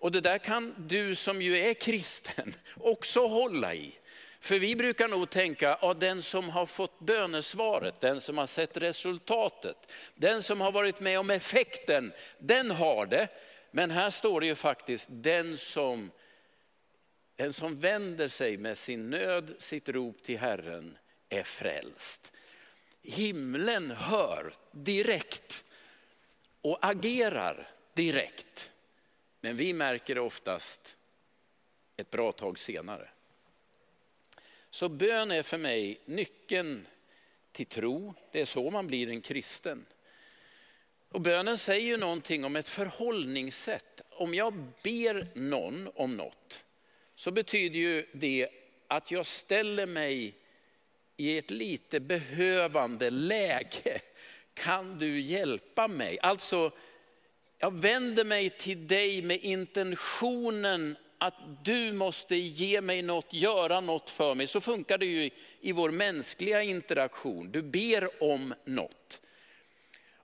Och 0.00 0.12
det 0.12 0.20
där 0.20 0.38
kan 0.38 0.74
du 0.78 1.14
som 1.14 1.42
ju 1.42 1.58
är 1.58 1.74
kristen 1.74 2.54
också 2.76 3.26
hålla 3.26 3.74
i. 3.74 3.94
För 4.40 4.58
vi 4.58 4.76
brukar 4.76 5.08
nog 5.08 5.30
tänka 5.30 5.74
att 5.74 6.00
den 6.00 6.22
som 6.22 6.48
har 6.48 6.66
fått 6.66 7.00
bönesvaret, 7.00 8.00
den 8.00 8.20
som 8.20 8.38
har 8.38 8.46
sett 8.46 8.76
resultatet, 8.76 9.76
den 10.14 10.42
som 10.42 10.60
har 10.60 10.72
varit 10.72 11.00
med 11.00 11.18
om 11.18 11.30
effekten, 11.30 12.12
den 12.38 12.70
har 12.70 13.06
det. 13.06 13.28
Men 13.70 13.90
här 13.90 14.10
står 14.10 14.40
det 14.40 14.46
ju 14.46 14.54
faktiskt 14.54 15.08
den 15.10 15.58
som, 15.58 16.10
den 17.40 17.52
som 17.52 17.80
vänder 17.80 18.28
sig 18.28 18.56
med 18.56 18.78
sin 18.78 19.10
nöd, 19.10 19.54
sitt 19.58 19.88
rop 19.88 20.22
till 20.22 20.38
Herren 20.38 20.98
är 21.28 21.42
frälst. 21.42 22.32
Himlen 23.02 23.90
hör 23.90 24.54
direkt 24.72 25.64
och 26.60 26.78
agerar 26.80 27.70
direkt. 27.94 28.72
Men 29.40 29.56
vi 29.56 29.72
märker 29.72 30.14
det 30.14 30.20
oftast 30.20 30.96
ett 31.96 32.10
bra 32.10 32.32
tag 32.32 32.58
senare. 32.58 33.08
Så 34.70 34.88
bön 34.88 35.30
är 35.30 35.42
för 35.42 35.58
mig 35.58 36.00
nyckeln 36.04 36.86
till 37.52 37.66
tro. 37.66 38.14
Det 38.32 38.40
är 38.40 38.44
så 38.44 38.70
man 38.70 38.86
blir 38.86 39.08
en 39.08 39.20
kristen. 39.20 39.86
Och 41.08 41.20
bönen 41.20 41.58
säger 41.58 41.86
ju 41.86 41.96
någonting 41.96 42.44
om 42.44 42.56
ett 42.56 42.68
förhållningssätt. 42.68 44.00
Om 44.10 44.34
jag 44.34 44.54
ber 44.82 45.26
någon 45.34 45.90
om 45.94 46.16
något 46.16 46.64
så 47.20 47.30
betyder 47.30 47.78
ju 47.78 48.06
det 48.12 48.48
att 48.88 49.10
jag 49.10 49.26
ställer 49.26 49.86
mig 49.86 50.34
i 51.16 51.38
ett 51.38 51.50
lite 51.50 52.00
behövande 52.00 53.10
läge. 53.10 54.00
Kan 54.54 54.98
du 54.98 55.20
hjälpa 55.20 55.88
mig? 55.88 56.18
Alltså, 56.20 56.72
jag 57.58 57.80
vänder 57.80 58.24
mig 58.24 58.50
till 58.50 58.86
dig 58.86 59.22
med 59.22 59.38
intentionen 59.40 60.96
att 61.18 61.34
du 61.64 61.92
måste 61.92 62.36
ge 62.36 62.80
mig 62.80 63.02
något, 63.02 63.32
göra 63.32 63.80
något 63.80 64.10
för 64.10 64.34
mig. 64.34 64.46
Så 64.46 64.60
funkar 64.60 64.98
det 64.98 65.06
ju 65.06 65.30
i 65.60 65.72
vår 65.72 65.90
mänskliga 65.90 66.62
interaktion. 66.62 67.52
Du 67.52 67.62
ber 67.62 68.22
om 68.22 68.54
något. 68.64 69.20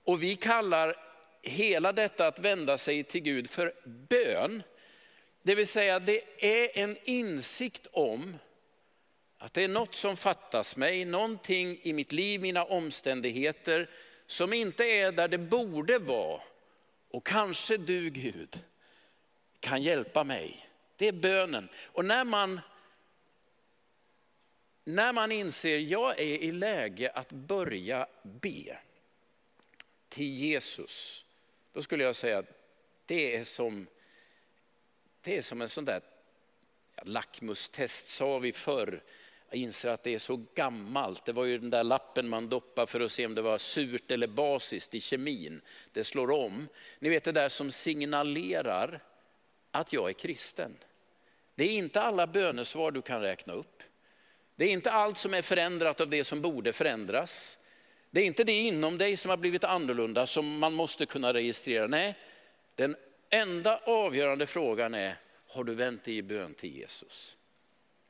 Och 0.03 0.23
vi 0.23 0.35
kallar 0.35 0.95
hela 1.43 1.93
detta 1.93 2.27
att 2.27 2.39
vända 2.39 2.77
sig 2.77 3.03
till 3.03 3.21
Gud 3.21 3.49
för 3.49 3.73
bön. 3.85 4.63
Det 5.47 5.55
vill 5.55 5.67
säga 5.67 5.99
det 5.99 6.21
är 6.45 6.83
en 6.83 6.97
insikt 7.03 7.87
om 7.91 8.37
att 9.37 9.53
det 9.53 9.63
är 9.63 9.67
något 9.67 9.95
som 9.95 10.17
fattas 10.17 10.75
mig, 10.75 11.05
någonting 11.05 11.79
i 11.81 11.93
mitt 11.93 12.11
liv, 12.11 12.41
mina 12.41 12.63
omständigheter 12.63 13.89
som 14.25 14.53
inte 14.53 14.83
är 14.83 15.11
där 15.11 15.27
det 15.27 15.37
borde 15.37 15.99
vara. 15.99 16.41
Och 17.11 17.25
kanske 17.25 17.77
du 17.77 18.09
Gud 18.09 18.61
kan 19.59 19.81
hjälpa 19.81 20.23
mig. 20.23 20.69
Det 20.95 21.07
är 21.07 21.11
bönen. 21.11 21.69
Och 21.77 22.05
när 22.05 22.23
man, 22.23 22.59
när 24.83 25.13
man 25.13 25.31
inser 25.31 25.77
jag 25.77 26.19
är 26.19 26.23
i 26.23 26.51
läge 26.51 27.11
att 27.13 27.31
börja 27.31 28.07
be 28.23 28.79
till 30.09 30.33
Jesus, 30.33 31.25
då 31.73 31.81
skulle 31.81 32.03
jag 32.03 32.15
säga 32.15 32.37
att 32.37 32.51
det 33.05 33.35
är 33.35 33.43
som, 33.43 33.87
det 35.21 35.37
är 35.37 35.41
som 35.41 35.61
en 35.61 35.69
sån 35.69 35.85
där 35.85 36.01
lackmustest 37.03 38.07
sa 38.07 38.39
vi 38.39 38.53
förr. 38.53 39.03
Jag 39.49 39.59
inser 39.59 39.89
att 39.89 40.03
det 40.03 40.13
är 40.15 40.19
så 40.19 40.43
gammalt. 40.55 41.25
Det 41.25 41.31
var 41.31 41.43
ju 41.43 41.57
den 41.57 41.69
där 41.69 41.83
lappen 41.83 42.29
man 42.29 42.49
doppade 42.49 42.87
för 42.87 42.99
att 42.99 43.11
se 43.11 43.25
om 43.25 43.35
det 43.35 43.41
var 43.41 43.57
surt 43.57 44.11
eller 44.11 44.27
basiskt 44.27 44.95
i 44.95 44.99
kemin. 44.99 45.61
Det 45.91 46.03
slår 46.03 46.31
om. 46.31 46.67
Ni 46.99 47.09
vet 47.09 47.23
det 47.23 47.31
där 47.31 47.49
som 47.49 47.71
signalerar 47.71 49.03
att 49.71 49.93
jag 49.93 50.09
är 50.09 50.13
kristen. 50.13 50.77
Det 51.55 51.63
är 51.63 51.77
inte 51.77 52.01
alla 52.01 52.27
bönesvar 52.27 52.91
du 52.91 53.01
kan 53.01 53.21
räkna 53.21 53.53
upp. 53.53 53.83
Det 54.55 54.65
är 54.65 54.69
inte 54.69 54.91
allt 54.91 55.17
som 55.17 55.33
är 55.33 55.41
förändrat 55.41 56.01
av 56.01 56.09
det 56.09 56.23
som 56.23 56.41
borde 56.41 56.73
förändras. 56.73 57.57
Det 58.11 58.21
är 58.21 58.25
inte 58.25 58.43
det 58.43 58.59
inom 58.59 58.97
dig 58.97 59.17
som 59.17 59.29
har 59.29 59.37
blivit 59.37 59.63
annorlunda 59.63 60.27
som 60.27 60.59
man 60.59 60.73
måste 60.73 61.05
kunna 61.05 61.33
registrera. 61.33 61.87
Nej, 61.87 62.15
den 62.75 62.95
enda 63.29 63.77
avgörande 63.77 64.47
frågan 64.47 64.93
är, 64.93 65.15
har 65.47 65.63
du 65.63 65.75
vänt 65.75 66.03
dig 66.03 66.17
i 66.17 66.21
bön 66.21 66.53
till 66.53 66.77
Jesus? 66.77 67.37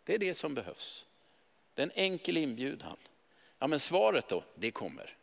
Det 0.04 0.16
är 0.16 0.20
det 0.20 0.34
som 0.34 0.54
behövs. 0.54 1.06
Det 1.74 1.82
är 1.82 1.84
en 1.84 1.92
enkel 1.96 2.38
inbjudan. 2.38 2.98
Ja, 3.60 3.68
men 3.68 3.80
svaret 3.80 4.28
då, 4.28 4.44
det 4.56 4.72
kommer. 4.72 5.18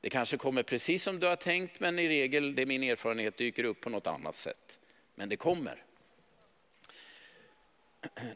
Det 0.00 0.10
kanske 0.10 0.36
kommer 0.36 0.62
precis 0.62 1.02
som 1.02 1.20
du 1.20 1.26
har 1.26 1.36
tänkt, 1.36 1.80
men 1.80 1.98
i 1.98 2.08
regel, 2.08 2.54
det 2.54 2.62
är 2.62 2.66
min 2.66 2.82
erfarenhet, 2.82 3.36
dyker 3.36 3.64
upp 3.64 3.80
på 3.80 3.90
något 3.90 4.06
annat 4.06 4.36
sätt. 4.36 4.78
Men 5.14 5.28
det 5.28 5.36
kommer. 5.36 5.84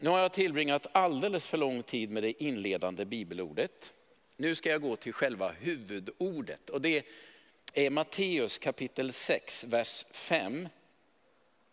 Nu 0.01 0.11
har 0.11 0.19
jag 0.19 0.33
tillbringat 0.33 0.87
alldeles 0.93 1.47
för 1.47 1.59
lång 1.59 1.83
tid 1.83 2.11
med 2.11 2.23
det 2.23 2.43
inledande 2.43 3.05
bibelordet. 3.05 3.93
Nu 4.37 4.55
ska 4.55 4.71
jag 4.71 4.83
gå 4.83 4.97
till 4.97 5.13
själva 5.13 5.53
huvudordet 5.61 6.71
och 6.71 6.81
det 6.81 7.07
är 7.75 7.91
Matteus 7.91 8.59
kapitel 8.59 9.13
6, 9.13 9.65
vers 9.65 10.05
5 10.13 10.69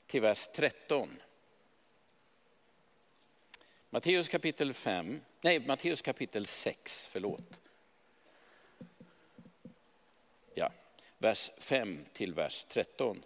till 0.08 0.22
vers 0.22 0.48
13. 0.48 1.22
Matteus 3.90 4.28
kapitel 4.28 4.74
5, 4.74 5.22
nej 5.42 5.60
Matteus 5.60 6.02
kapitel 6.02 6.46
6, 6.46 7.10
förlåt. 7.12 7.62
Ja, 10.54 10.72
vers 11.18 11.52
5 11.58 12.06
till 12.14 12.34
vers 12.34 12.64
13. 12.64 13.24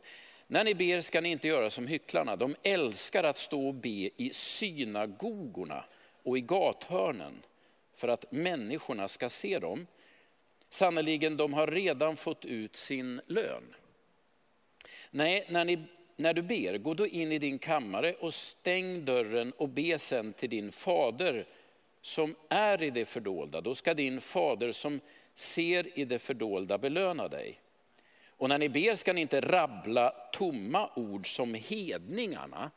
När 0.47 0.63
ni 0.63 0.75
ber 0.75 1.01
ska 1.01 1.21
ni 1.21 1.29
inte 1.29 1.47
göra 1.47 1.69
som 1.69 1.87
hycklarna. 1.87 2.35
De 2.35 2.55
älskar 2.63 3.23
att 3.23 3.37
stå 3.37 3.67
och 3.67 3.73
be 3.73 4.09
i 4.17 4.31
synagogorna 4.33 5.85
och 6.23 6.37
i 6.37 6.41
gathörnen 6.41 7.43
för 7.95 8.07
att 8.07 8.31
människorna 8.31 9.07
ska 9.07 9.29
se 9.29 9.59
dem. 9.59 9.87
Sannerligen, 10.69 11.37
de 11.37 11.53
har 11.53 11.67
redan 11.67 12.15
fått 12.15 12.45
ut 12.45 12.75
sin 12.75 13.21
lön. 13.27 13.75
Nej, 15.11 15.45
när, 15.49 15.65
ni, 15.65 15.79
när 16.19 16.33
du 16.33 16.41
ber, 16.41 16.77
gå 16.77 16.93
då 16.93 17.07
in 17.07 17.31
i 17.31 17.39
din 17.39 17.59
kammare 17.59 18.13
och 18.19 18.33
stäng 18.33 19.05
dörren 19.05 19.53
och 19.57 19.69
be 19.69 19.99
sen 19.99 20.33
till 20.33 20.49
din 20.49 20.71
fader 20.71 21.45
som 22.01 22.35
är 22.49 22.83
i 22.83 22.89
det 22.89 23.05
fördolda. 23.05 23.61
Då 23.61 23.75
ska 23.75 23.93
din 23.93 24.21
fader 24.21 24.71
som 24.71 24.99
ser 25.35 25.99
i 25.99 26.05
det 26.05 26.19
fördolda 26.19 26.77
belöna 26.77 27.27
dig. 27.27 27.59
Och 28.27 28.49
när 28.49 28.57
ni 28.57 28.69
ber 28.69 28.95
ska 28.95 29.13
ni 29.13 29.21
inte 29.21 29.41
rabbla 29.41 30.09
tomma 30.31 30.89
ord 30.95 31.35
som 31.35 31.53
hedningarna. 31.53 32.71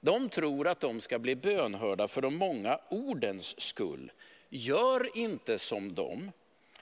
De 0.00 0.28
tror 0.28 0.68
att 0.68 0.80
de 0.80 1.00
ska 1.00 1.18
bli 1.18 1.36
bönhörda 1.36 2.08
för 2.08 2.22
de 2.22 2.36
många 2.36 2.80
ordens 2.88 3.60
skull. 3.60 4.12
Gör 4.48 5.18
inte 5.18 5.58
som 5.58 5.94
dem, 5.94 6.32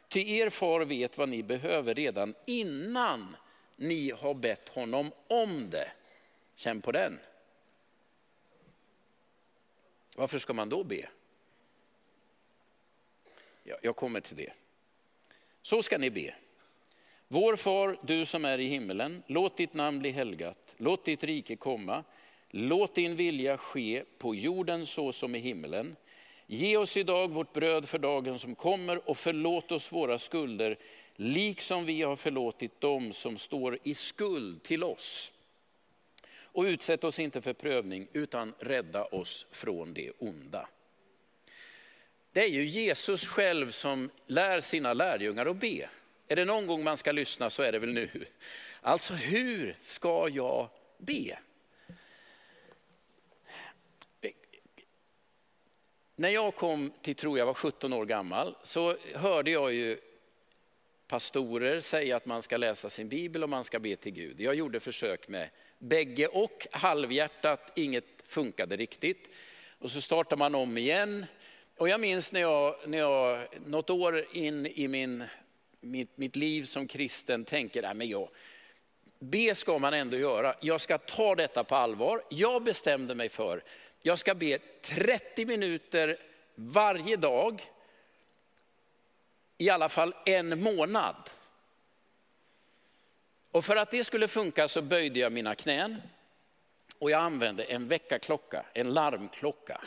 ty 0.09 0.37
er 0.37 0.51
far 0.51 0.81
vet 0.81 1.19
vad 1.19 1.29
ni 1.29 1.43
behöver 1.43 1.95
redan 1.95 2.35
innan 2.47 3.37
ni 3.79 4.11
har 4.11 4.35
bett 4.35 4.69
honom 4.69 5.13
om 5.29 5.71
det. 5.71 5.93
Känn 6.55 6.81
på 6.81 6.93
den. 6.93 7.19
Varför 10.15 10.39
ska 10.39 10.53
man 10.53 10.69
då 10.69 10.85
be? 10.85 11.09
Jag 13.83 13.97
kommer 13.97 14.21
till 14.21 14.37
det. 14.37 14.53
Så 15.63 15.83
ska 15.83 15.99
ni 15.99 16.11
be. 16.11 16.35
Vår 17.29 17.57
far, 17.57 17.99
du 18.03 18.25
som 18.25 18.45
är 18.45 18.59
i 18.59 18.65
himmelen, 18.65 19.23
låt 19.27 19.57
ditt 19.57 19.75
namn 19.75 19.99
bli 19.99 20.11
helgat, 20.11 20.75
låt 20.77 21.05
ditt 21.05 21.25
rike 21.25 21.57
komma, 21.57 22.05
låt 22.51 22.95
din 22.95 23.17
vilja 23.17 23.57
ske 23.57 24.05
på 24.19 24.35
jorden 24.35 24.87
så 24.87 25.13
som 25.13 25.35
i 25.35 25.39
himmelen. 25.39 25.97
Ge 26.47 26.77
oss 26.77 26.97
idag 26.97 27.31
vårt 27.31 27.53
bröd 27.53 27.89
för 27.89 27.99
dagen 27.99 28.39
som 28.39 28.55
kommer 28.55 29.09
och 29.09 29.17
förlåt 29.17 29.73
oss 29.73 29.93
våra 29.93 30.19
skulder, 30.19 30.79
liksom 31.21 31.87
vi 31.87 32.03
har 32.03 32.17
förlåtit 32.17 32.81
dem 32.81 33.13
som 33.13 33.39
står 33.39 33.79
i 33.83 33.95
skuld 33.95 34.63
till 34.63 34.85
oss. 34.85 35.33
Och 36.43 36.63
utsätt 36.63 37.05
oss 37.05 37.19
inte 37.19 37.41
för 37.41 37.53
prövning, 37.53 38.09
utan 38.13 38.55
rädda 38.59 39.05
oss 39.05 39.47
från 39.53 39.95
det 39.95 40.11
onda. 40.19 40.69
Det 42.33 42.41
är 42.41 42.49
ju 42.49 42.65
Jesus 42.65 43.27
själv 43.27 43.71
som 43.71 44.11
lär 44.27 44.61
sina 44.61 44.95
lärjungar 44.95 45.47
att 45.47 45.57
be. 45.57 45.89
Är 46.29 46.37
det 46.37 46.45
någon 46.45 46.67
gång 46.67 46.85
man 46.85 46.97
ska 46.97 47.13
lyssna 47.13 47.51
så 47.51 47.63
är 47.63 47.73
det 47.73 47.79
väl 47.79 47.93
nu. 47.93 48.09
Alltså 48.81 49.15
hur 49.15 49.77
ska 49.81 50.29
jag 50.29 50.69
be? 50.99 51.39
När 56.17 56.29
jag 56.29 56.55
kom 56.55 56.93
till 57.03 57.15
tro, 57.15 57.39
jag 57.39 57.47
var 57.47 57.55
17 57.55 57.93
år 57.93 58.07
gammal, 58.07 58.57
så 58.63 58.97
hörde 59.15 59.51
jag 59.51 59.73
ju 59.73 60.01
pastorer 61.09 61.81
säga 61.81 62.17
att 62.17 62.27
man 62.27 62.43
ska 62.43 62.57
läsa 62.57 62.91
sin 62.91 63.09
bibel 63.09 63.43
och 63.43 63.49
man 63.49 63.65
ska 63.65 63.79
be 63.79 63.97
till 63.97 64.13
Gud. 64.13 64.41
Jag 64.41 64.55
gjorde 64.55 64.81
försök 64.81 65.29
med 65.29 65.49
bägge 65.79 66.27
och 66.27 66.67
halvhjärtat, 66.71 67.73
inget 67.75 68.05
funkade 68.27 68.77
riktigt. 68.77 69.35
Och 69.79 69.91
så 69.91 70.01
startar 70.01 70.37
man 70.37 70.55
om 70.55 70.79
igen. 70.79 71.27
Och 71.77 71.89
jag 71.89 72.01
minns 72.01 72.33
när 72.33 72.41
jag, 72.41 72.75
när 72.87 72.99
jag 72.99 73.39
något 73.67 73.91
år 73.91 74.27
in 74.33 74.67
i 74.67 74.89
min 74.89 75.25
mitt, 75.81 76.19
mitt 76.19 76.37
liv 76.37 76.65
som 76.65 76.89
kristen 76.89 77.45
tänker, 77.45 77.83
nej 77.83 77.95
men 77.95 78.09
jag, 78.09 78.29
be 79.19 79.55
ska 79.55 79.79
man 79.79 79.95
ändå 79.95 80.17
göra. 80.17 80.55
Jag 80.61 80.81
ska 80.81 80.99
ta 80.99 81.35
detta 81.35 81.65
på 81.65 81.75
allvar. 81.75 82.23
Jag 82.29 82.63
bestämde 82.63 83.15
mig 83.15 83.29
för, 83.29 83.63
jag 84.03 84.19
ska 84.19 84.35
be 84.35 84.59
30 84.83 85.47
minuter 85.47 86.17
varje 86.55 87.17
dag, 87.17 87.63
i 89.59 89.71
alla 89.71 89.89
fall 89.89 90.15
en 90.27 90.63
månad. 90.63 91.31
Och 93.53 93.65
för 93.65 93.77
att 93.77 93.91
det 93.91 94.05
skulle 94.05 94.29
funka 94.29 94.69
så 94.69 94.83
böjde 94.83 95.19
jag 95.19 95.33
mina 95.33 95.55
knän 95.55 96.03
och 96.99 97.11
jag 97.11 97.21
använde 97.21 97.65
en 97.65 97.89
väckarklocka, 97.89 98.65
en 98.73 98.95
larmklocka. 98.95 99.81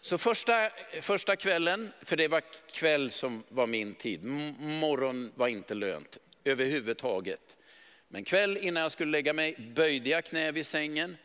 Så 0.00 0.18
första, 0.18 0.70
första 1.00 1.36
kvällen, 1.36 1.92
för 2.02 2.16
det 2.16 2.28
var 2.28 2.42
kväll 2.72 3.10
som 3.10 3.44
var 3.48 3.66
min 3.66 3.94
tid, 3.94 4.24
morgon 4.60 5.32
var 5.34 5.48
inte 5.48 5.74
lönt 5.74 6.18
överhuvudtaget. 6.44 7.56
Men 8.08 8.24
kväll 8.24 8.56
innan 8.56 8.82
jag 8.82 8.92
skulle 8.92 9.10
lägga 9.10 9.32
mig 9.32 9.54
böjde 9.74 10.10
jag 10.10 10.24
knä 10.24 10.52
vid 10.52 10.66
sängen. 10.66 11.16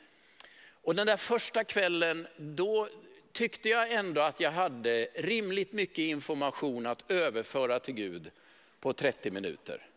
Och 0.67 0.95
den 0.95 1.07
där 1.07 1.17
första 1.17 1.63
kvällen, 1.63 2.27
då 2.37 2.87
tyckte 3.35 3.69
jag 3.69 3.91
ändå 3.91 4.21
att 4.21 4.39
jag 4.39 4.51
hade 4.51 5.07
rimligt 5.15 5.71
mycket 5.71 5.97
information 5.97 6.85
att 6.85 7.11
överföra 7.11 7.79
till 7.79 7.93
Gud 7.93 8.31
på 8.79 8.93
30 8.93 9.31
minuter. 9.31 9.87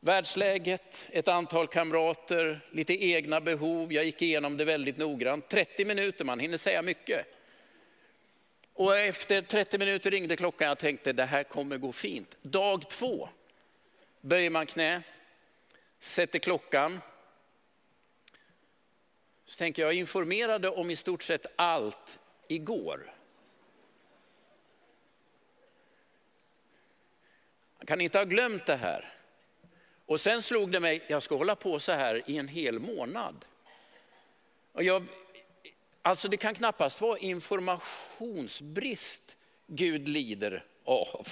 Världsläget, 0.00 1.08
ett 1.10 1.28
antal 1.28 1.66
kamrater, 1.68 2.60
lite 2.70 3.04
egna 3.04 3.40
behov. 3.40 3.92
Jag 3.92 4.04
gick 4.04 4.22
igenom 4.22 4.56
det 4.56 4.64
väldigt 4.64 4.98
noggrant. 4.98 5.48
30 5.48 5.84
minuter, 5.84 6.24
man 6.24 6.40
hinner 6.40 6.56
säga 6.56 6.82
mycket. 6.82 7.26
Och 8.72 8.96
efter 8.96 9.42
30 9.42 9.78
minuter 9.78 10.10
ringde 10.10 10.36
klockan. 10.36 10.68
Jag 10.68 10.78
tänkte 10.78 11.12
det 11.12 11.24
här 11.24 11.42
kommer 11.42 11.78
gå 11.78 11.92
fint. 11.92 12.36
Dag 12.42 12.90
två 12.90 13.28
böjer 14.20 14.50
man 14.50 14.66
knä, 14.66 15.02
sätter 15.98 16.38
klockan. 16.38 17.00
Så 19.46 19.58
tänker 19.58 19.82
jag 19.82 19.92
informerade 19.92 20.68
om 20.68 20.90
i 20.90 20.96
stort 20.96 21.22
sett 21.22 21.46
allt 21.56 22.19
igår. 22.50 23.14
Man 27.78 27.86
kan 27.86 28.00
inte 28.00 28.18
ha 28.18 28.24
glömt 28.24 28.66
det 28.66 28.76
här. 28.76 29.12
Och 30.06 30.20
sen 30.20 30.42
slog 30.42 30.72
det 30.72 30.80
mig, 30.80 31.02
jag 31.06 31.22
ska 31.22 31.36
hålla 31.36 31.56
på 31.56 31.80
så 31.80 31.92
här 31.92 32.22
i 32.26 32.38
en 32.38 32.48
hel 32.48 32.78
månad. 32.78 33.44
Och 34.72 34.82
jag 34.82 35.06
Alltså 36.02 36.28
det 36.28 36.36
kan 36.36 36.54
knappast 36.54 37.00
vara 37.00 37.18
informationsbrist 37.18 39.36
Gud 39.66 40.08
lider 40.08 40.64
av. 40.84 41.28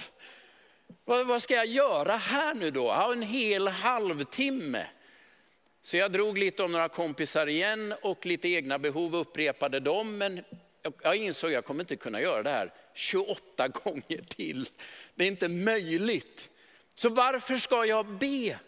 Vad, 1.05 1.27
vad 1.27 1.43
ska 1.43 1.53
jag 1.53 1.65
göra 1.65 2.11
här 2.11 2.53
nu 2.53 2.71
då? 2.71 2.85
Ja, 2.85 3.13
en 3.13 3.21
hel 3.21 3.67
halvtimme. 3.67 4.87
Så 5.81 5.97
jag 5.97 6.11
drog 6.11 6.37
lite 6.37 6.63
om 6.63 6.71
några 6.71 6.89
kompisar 6.89 7.47
igen 7.47 7.93
och 8.01 8.25
lite 8.25 8.49
egna 8.49 8.79
behov 8.79 9.15
upprepade 9.15 9.79
dem. 9.79 10.17
Men 10.17 10.43
jag 11.03 11.15
insåg 11.15 11.49
att 11.49 11.53
jag 11.53 11.65
kommer 11.65 11.83
inte 11.83 11.95
kunna 11.95 12.21
göra 12.21 12.43
det 12.43 12.49
här 12.49 12.73
28 12.93 13.67
gånger 13.83 14.23
till. 14.27 14.69
Det 15.15 15.23
är 15.23 15.27
inte 15.27 15.47
möjligt. 15.47 16.49
Så 16.95 17.09
varför 17.09 17.57
ska 17.57 17.85
jag 17.85 18.05
be? 18.05 18.59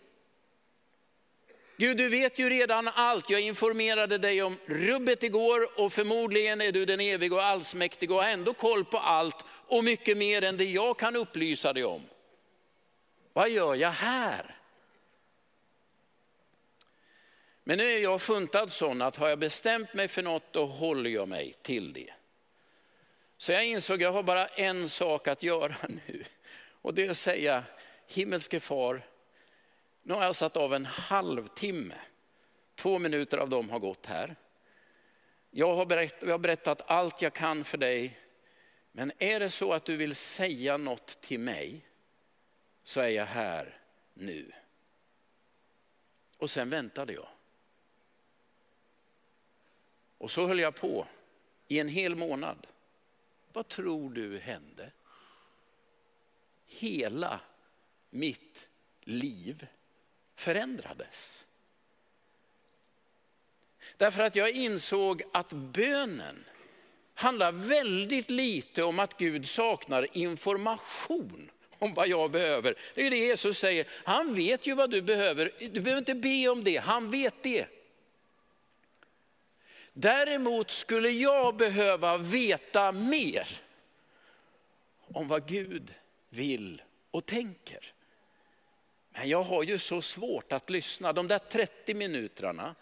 Gud, 1.78 1.98
du 1.98 2.10
vet 2.10 2.40
ju 2.40 2.50
redan 2.50 2.88
allt. 2.88 3.30
Jag 3.30 3.42
informerade 3.42 4.18
dig 4.18 4.44
om 4.44 4.58
rubbet 4.66 5.24
igår 5.24 5.80
och 5.80 5.94
förmodligen 5.94 6.62
är 6.62 6.72
du 6.72 6.86
den 6.86 7.00
evige 7.00 7.36
och 7.36 7.44
allsmäktige 7.44 8.14
och 8.14 8.24
har 8.24 8.30
ändå 8.30 8.54
koll 8.54 8.86
på 8.86 8.98
allt 8.98 9.36
och 9.48 9.84
mycket 9.84 10.18
mer 10.18 10.42
än 10.44 10.58
det 10.58 10.66
jag 10.66 10.98
kan 10.98 11.16
upplysa 11.16 11.74
dig 11.74 11.84
om. 11.84 12.02
Vad 13.34 13.50
gör 13.50 13.76
jag 13.76 13.92
här? 13.92 14.61
Men 17.64 17.78
nu 17.78 17.84
är 17.84 17.98
jag 17.98 18.22
funtad 18.22 18.72
sån 18.72 19.02
att 19.02 19.16
har 19.16 19.30
jag 19.30 19.40
bestämt 19.40 19.94
mig 19.94 20.08
för 20.08 20.24
något 20.24 20.54
då 20.54 20.66
håller 20.66 21.10
jag 21.10 21.28
mig 21.28 21.56
till 21.62 21.94
det. 21.94 22.14
Så 23.38 23.52
jag 23.52 23.66
insåg 23.66 23.96
att 23.96 24.02
jag 24.02 24.12
har 24.12 24.24
bara 24.24 24.48
en 24.48 24.90
sak 24.90 25.28
att 25.28 25.44
göra 25.44 25.76
nu 25.90 26.24
och 26.82 26.94
det 26.94 27.06
är 27.06 27.10
att 27.10 27.18
säga 27.18 27.64
himmelske 28.08 28.60
far, 28.60 29.06
nu 30.04 30.14
har 30.14 30.24
jag 30.24 30.36
satt 30.36 30.58
av 30.58 30.74
en 30.74 30.86
halvtimme. 30.86 31.96
Två 32.76 33.00
minuter 33.00 33.38
av 33.38 33.50
dem 33.50 33.70
har 33.70 33.80
gått 33.80 34.06
här. 34.06 34.36
Jag 35.52 35.76
har, 35.76 35.86
berättat, 35.86 36.22
jag 36.22 36.32
har 36.32 36.38
berättat 36.38 36.82
allt 36.86 37.22
jag 37.22 37.34
kan 37.34 37.64
för 37.64 37.78
dig. 37.78 38.20
Men 38.92 39.12
är 39.18 39.40
det 39.40 39.50
så 39.50 39.74
att 39.74 39.86
du 39.86 39.98
vill 39.98 40.16
säga 40.16 40.78
något 40.78 41.22
till 41.22 41.40
mig 41.40 41.86
så 42.84 43.02
är 43.02 43.08
jag 43.08 43.26
här 43.26 43.80
nu. 44.14 44.52
Och 46.38 46.50
sen 46.50 46.70
väntade 46.70 47.14
jag. 47.14 47.28
Och 50.22 50.32
så 50.32 50.48
höll 50.48 50.60
jag 50.60 50.76
på 50.76 51.08
i 51.68 51.80
en 51.80 51.88
hel 51.88 52.16
månad. 52.16 52.68
Vad 53.54 53.68
tror 53.68 54.10
du 54.10 54.40
hände? 54.40 54.92
Hela 56.68 57.40
mitt 58.10 58.68
liv 59.04 59.68
förändrades. 60.36 61.46
Därför 63.98 64.24
att 64.24 64.36
jag 64.36 64.52
insåg 64.52 65.24
att 65.34 65.50
bönen 65.50 66.46
handlar 67.14 67.52
väldigt 67.52 68.30
lite 68.30 68.84
om 68.84 69.00
att 69.00 69.18
Gud 69.18 69.48
saknar 69.48 70.18
information 70.18 71.52
om 71.80 71.94
vad 71.94 72.08
jag 72.08 72.32
behöver. 72.32 72.76
Det 72.96 73.08
är 73.08 73.10
det 73.10 73.18
Jesus 73.18 73.58
säger, 73.58 73.88
han 74.04 74.36
vet 74.36 74.68
ju 74.68 74.76
vad 74.76 74.90
du 74.90 75.02
behöver. 75.02 75.52
Du 75.60 75.82
behöver 75.82 76.00
inte 76.00 76.16
be 76.16 76.50
om 76.50 76.64
det, 76.64 76.78
han 76.78 77.12
vet 77.12 77.44
det. 77.44 77.81
Däremot 79.94 80.72
skulle 80.72 81.10
jag 81.10 81.56
behöva 81.56 82.18
veta 82.18 82.92
mer 82.92 83.62
om 85.14 85.28
vad 85.28 85.48
Gud 85.48 85.94
vill 86.30 86.82
och 87.12 87.26
tänker. 87.26 87.94
Men 89.14 89.30
jag 89.30 89.44
har 89.44 89.64
ju 89.64 89.80
så 89.80 90.02
svårt 90.02 90.52
att 90.52 90.70
lyssna. 90.70 91.14
De 91.14 91.28
där 91.28 91.40
30 91.40 91.94
minuterna 91.94 92.76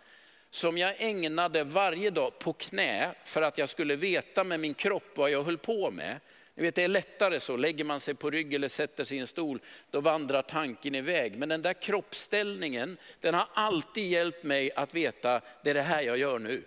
som 0.50 0.78
jag 0.78 0.96
ägnade 0.98 1.64
varje 1.64 2.10
dag 2.10 2.40
på 2.40 2.54
knä 2.54 3.14
för 3.24 3.42
att 3.42 3.58
jag 3.58 3.70
skulle 3.70 3.96
veta 3.96 4.44
med 4.44 4.60
min 4.60 4.74
kropp 4.74 5.12
vad 5.16 5.32
jag 5.32 5.44
höll 5.44 5.58
på 5.58 5.92
med. 5.92 6.20
Ni 6.56 6.64
vet, 6.64 6.76
det 6.76 6.84
är 6.84 6.88
lättare 6.88 7.40
så, 7.40 7.58
lägger 7.58 7.84
man 7.84 8.00
sig 8.00 8.16
på 8.16 8.30
rygg 8.30 8.54
eller 8.54 8.68
sätter 8.68 9.04
sig 9.04 9.18
i 9.18 9.22
en 9.22 9.28
stol, 9.28 9.62
då 9.92 10.02
vandrar 10.02 10.42
tanken 10.42 10.96
iväg. 10.96 11.38
Men 11.38 11.50
den 11.50 11.62
där 11.62 11.74
kroppsställningen, 11.74 12.98
den 13.20 13.34
har 13.34 13.48
alltid 13.54 14.10
hjälpt 14.10 14.44
mig 14.44 14.72
att 14.76 14.96
veta, 14.96 15.42
det 15.64 15.70
är 15.70 15.74
det 15.74 15.82
här 15.82 16.02
jag 16.02 16.18
gör 16.18 16.40
nu. 16.40 16.64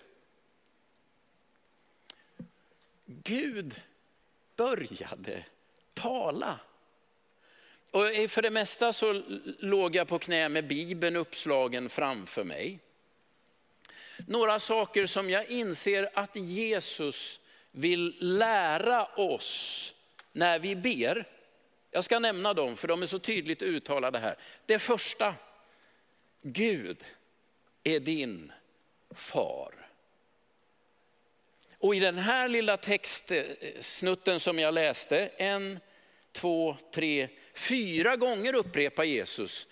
Gud 3.25 3.81
började 4.57 5.45
tala. 5.95 6.61
Och 7.91 8.31
för 8.31 8.43
det 8.43 8.51
mesta 8.51 8.93
så 8.93 9.23
låg 9.59 9.97
jag 9.97 10.09
på 10.09 10.19
knä 10.19 10.49
med 10.49 10.67
Bibeln 10.67 11.17
uppslagen 11.17 11.89
framför 11.89 12.45
mig. 12.45 12.79
Några 14.27 14.61
saker 14.61 15.07
som 15.07 15.31
jag 15.31 15.51
inser 15.51 16.11
att 16.15 16.37
Jesus 16.37 17.41
vill 17.71 18.17
lära 18.21 19.05
oss 19.07 19.95
när 20.33 20.59
vi 20.59 20.77
ber. 20.77 21.29
Jag 21.91 22.05
ska 22.05 22.19
nämna 22.19 22.55
dem 22.55 22.77
för 22.77 22.89
de 22.89 23.03
är 23.03 23.07
så 23.07 23.19
tydligt 23.19 23.63
uttalade 23.63 24.19
här. 24.19 24.37
Det 24.67 24.79
första, 24.79 25.35
Gud 26.43 27.05
är 27.85 28.01
din 28.01 28.53
far. 29.11 29.82
Och 31.83 31.95
i 31.95 31.99
den 31.99 32.19
här 32.19 32.49
lilla 32.49 32.77
textsnutten 32.77 34.41
som 34.41 34.59
jag 34.59 34.75
läste, 34.75 35.31
en, 35.37 35.81
två, 36.33 36.77
tre, 36.93 37.29
fyra 37.55 38.17
gånger 38.17 38.55
upprepar 38.55 39.05
Jesus, 39.05 39.67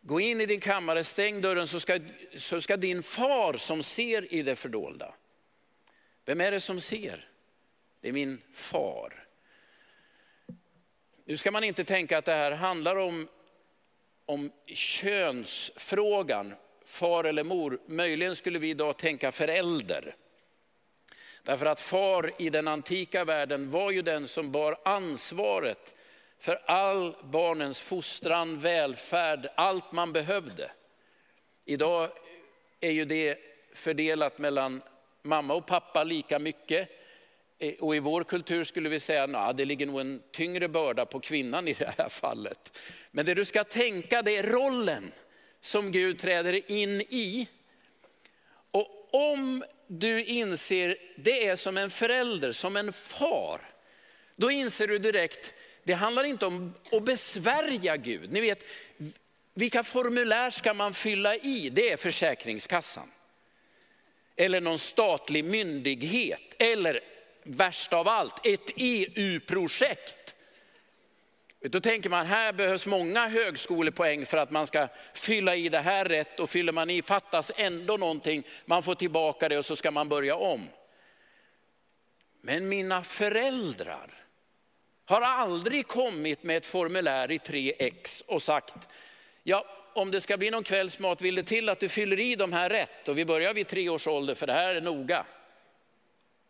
gå 0.00 0.20
in 0.20 0.40
i 0.40 0.46
din 0.46 0.60
kammare, 0.60 1.04
stäng 1.04 1.40
dörren 1.40 1.68
så 1.68 1.80
ska, 1.80 1.98
så 2.36 2.60
ska 2.60 2.76
din 2.76 3.02
far 3.02 3.56
som 3.56 3.82
ser 3.82 4.34
i 4.34 4.42
det 4.42 4.56
fördolda. 4.56 5.14
Vem 6.24 6.40
är 6.40 6.50
det 6.50 6.60
som 6.60 6.80
ser? 6.80 7.28
Det 8.00 8.08
är 8.08 8.12
min 8.12 8.42
far. 8.52 9.26
Nu 11.24 11.36
ska 11.36 11.50
man 11.50 11.64
inte 11.64 11.84
tänka 11.84 12.18
att 12.18 12.24
det 12.24 12.34
här 12.34 12.52
handlar 12.52 12.96
om, 12.96 13.28
om 14.26 14.52
könsfrågan, 14.66 16.54
far 16.84 17.24
eller 17.24 17.44
mor. 17.44 17.80
Möjligen 17.86 18.36
skulle 18.36 18.58
vi 18.58 18.70
idag 18.70 18.98
tänka 18.98 19.32
förälder. 19.32 20.16
Därför 21.48 21.66
att 21.66 21.80
far 21.80 22.30
i 22.38 22.50
den 22.50 22.68
antika 22.68 23.24
världen 23.24 23.70
var 23.70 23.90
ju 23.90 24.02
den 24.02 24.28
som 24.28 24.52
bar 24.52 24.78
ansvaret 24.84 25.94
för 26.38 26.60
all 26.66 27.16
barnens 27.22 27.80
fostran, 27.80 28.58
välfärd, 28.58 29.48
allt 29.54 29.92
man 29.92 30.12
behövde. 30.12 30.70
Idag 31.64 32.08
är 32.80 32.90
ju 32.90 33.04
det 33.04 33.38
fördelat 33.72 34.38
mellan 34.38 34.82
mamma 35.22 35.54
och 35.54 35.66
pappa 35.66 36.04
lika 36.04 36.38
mycket. 36.38 36.88
Eh, 37.58 37.74
och 37.74 37.96
i 37.96 37.98
vår 37.98 38.24
kultur 38.24 38.64
skulle 38.64 38.88
vi 38.88 39.00
säga 39.00 39.24
att 39.24 39.56
det 39.56 39.64
ligger 39.64 39.86
nog 39.86 40.00
en 40.00 40.22
tyngre 40.32 40.68
börda 40.68 41.06
på 41.06 41.20
kvinnan 41.20 41.68
i 41.68 41.72
det 41.72 41.94
här 41.98 42.08
fallet. 42.08 42.78
Men 43.10 43.26
det 43.26 43.34
du 43.34 43.44
ska 43.44 43.64
tänka 43.64 44.22
det 44.22 44.36
är 44.36 44.42
rollen 44.42 45.12
som 45.60 45.92
Gud 45.92 46.18
träder 46.18 46.70
in 46.70 47.00
i. 47.00 47.48
Om 49.10 49.64
du 49.86 50.24
inser 50.24 50.96
det 51.16 51.46
är 51.46 51.56
som 51.56 51.78
en 51.78 51.90
förälder, 51.90 52.52
som 52.52 52.76
en 52.76 52.92
far, 52.92 53.60
då 54.36 54.50
inser 54.50 54.86
du 54.86 54.98
direkt, 54.98 55.54
det 55.84 55.92
handlar 55.92 56.24
inte 56.24 56.46
om 56.46 56.74
att 56.92 57.02
besvärja 57.02 57.96
Gud. 57.96 58.32
Ni 58.32 58.40
vet, 58.40 58.64
vilka 59.54 59.84
formulär 59.84 60.50
ska 60.50 60.74
man 60.74 60.94
fylla 60.94 61.36
i? 61.36 61.70
Det 61.70 61.90
är 61.90 61.96
Försäkringskassan. 61.96 63.12
Eller 64.36 64.60
någon 64.60 64.78
statlig 64.78 65.44
myndighet. 65.44 66.54
Eller 66.58 67.00
värst 67.42 67.92
av 67.92 68.08
allt, 68.08 68.46
ett 68.46 68.70
EU-projekt. 68.76 70.16
Då 71.60 71.80
tänker 71.80 72.10
man, 72.10 72.26
här 72.26 72.52
behövs 72.52 72.86
många 72.86 73.28
högskolepoäng 73.28 74.26
för 74.26 74.38
att 74.38 74.50
man 74.50 74.66
ska 74.66 74.88
fylla 75.14 75.56
i 75.56 75.68
det 75.68 75.78
här 75.78 76.04
rätt. 76.04 76.40
Och 76.40 76.50
fyller 76.50 76.72
man 76.72 76.90
i 76.90 77.02
fattas 77.02 77.52
ändå 77.56 77.96
någonting, 77.96 78.42
man 78.64 78.82
får 78.82 78.94
tillbaka 78.94 79.48
det 79.48 79.58
och 79.58 79.64
så 79.64 79.76
ska 79.76 79.90
man 79.90 80.08
börja 80.08 80.36
om. 80.36 80.68
Men 82.40 82.68
mina 82.68 83.02
föräldrar 83.02 84.24
har 85.04 85.20
aldrig 85.20 85.86
kommit 85.86 86.42
med 86.42 86.56
ett 86.56 86.66
formulär 86.66 87.30
i 87.30 87.38
3x 87.38 88.22
och 88.26 88.42
sagt, 88.42 88.74
ja 89.42 89.64
om 89.92 90.10
det 90.10 90.20
ska 90.20 90.36
bli 90.36 90.50
någon 90.50 90.64
kvällsmat 90.64 91.20
vill 91.20 91.34
det 91.34 91.42
till 91.42 91.68
att 91.68 91.80
du 91.80 91.88
fyller 91.88 92.20
i 92.20 92.36
de 92.36 92.52
här 92.52 92.70
rätt. 92.70 93.08
Och 93.08 93.18
vi 93.18 93.24
börjar 93.24 93.54
vid 93.54 93.66
tre 93.66 93.88
års 93.88 94.06
ålder 94.06 94.34
för 94.34 94.46
det 94.46 94.52
här 94.52 94.74
är 94.74 94.80
noga. 94.80 95.24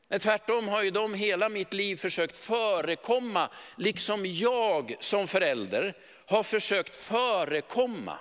Nej, 0.09 0.21
tvärtom 0.21 0.68
har 0.68 0.83
ju 0.83 0.90
de 0.90 1.14
hela 1.14 1.49
mitt 1.49 1.73
liv 1.73 1.97
försökt 1.97 2.37
förekomma, 2.37 3.51
liksom 3.77 4.27
jag 4.27 4.97
som 5.01 5.29
förälder 5.29 5.94
har 6.27 6.42
försökt 6.42 6.97
förekomma. 6.97 8.18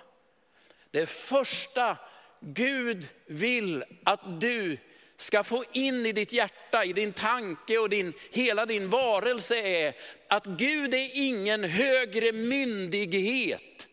Det 0.92 1.10
första 1.10 1.98
Gud 2.40 3.08
vill 3.26 3.84
att 4.04 4.42
du 4.42 4.78
ska 5.18 5.44
få 5.44 5.64
in 5.72 6.06
i 6.06 6.12
ditt 6.12 6.34
hjärta, 6.34 6.86
i 6.86 6.94
din 6.94 7.14
tanke 7.14 7.78
och 7.78 7.90
din, 7.90 8.14
hela 8.32 8.66
din 8.66 8.90
varelse 8.90 9.56
är 9.56 9.94
att 10.28 10.46
Gud 10.46 10.94
är 10.94 11.10
ingen 11.14 11.64
högre 11.64 12.32
myndighet. 12.32 13.88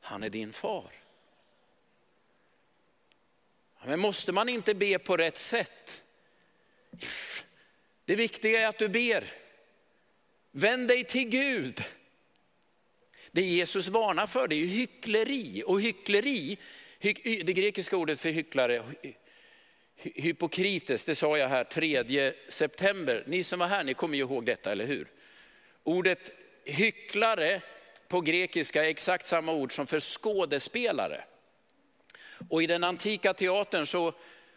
Han 0.00 0.22
är 0.22 0.30
din 0.30 0.52
far. 0.52 0.92
Men 3.84 4.00
måste 4.00 4.32
man 4.32 4.48
inte 4.48 4.74
be 4.74 4.98
på 4.98 5.16
rätt 5.16 5.38
sätt? 5.38 6.01
Det 8.04 8.16
viktiga 8.16 8.60
är 8.60 8.66
att 8.66 8.78
du 8.78 8.88
ber. 8.88 9.24
Vänd 10.50 10.88
dig 10.88 11.04
till 11.04 11.28
Gud. 11.28 11.84
Det 13.30 13.42
Jesus 13.42 13.88
varnar 13.88 14.26
för 14.26 14.48
det 14.48 14.54
är 14.54 14.58
ju 14.58 14.66
hyckleri. 14.66 15.62
Och 15.66 15.80
hyckleri, 15.80 16.58
det 17.44 17.52
grekiska 17.52 17.96
ordet 17.96 18.20
för 18.20 18.30
hycklare, 18.30 18.82
hypokrites, 19.96 21.04
det 21.04 21.14
sa 21.14 21.38
jag 21.38 21.48
här 21.48 21.64
3 21.64 22.32
september. 22.48 23.24
Ni 23.26 23.44
som 23.44 23.58
var 23.58 23.66
här, 23.66 23.84
ni 23.84 23.94
kommer 23.94 24.16
ju 24.16 24.22
ihåg 24.22 24.44
detta, 24.44 24.72
eller 24.72 24.86
hur? 24.86 25.08
Ordet 25.82 26.30
hycklare 26.64 27.60
på 28.08 28.20
grekiska 28.20 28.84
är 28.84 28.88
exakt 28.88 29.26
samma 29.26 29.52
ord 29.52 29.74
som 29.74 29.86
för 29.86 30.00
skådespelare. 30.00 31.24
Och 32.50 32.62
i 32.62 32.66
den 32.66 32.84
antika 32.84 33.34
teatern 33.34 33.86
så 33.86 34.14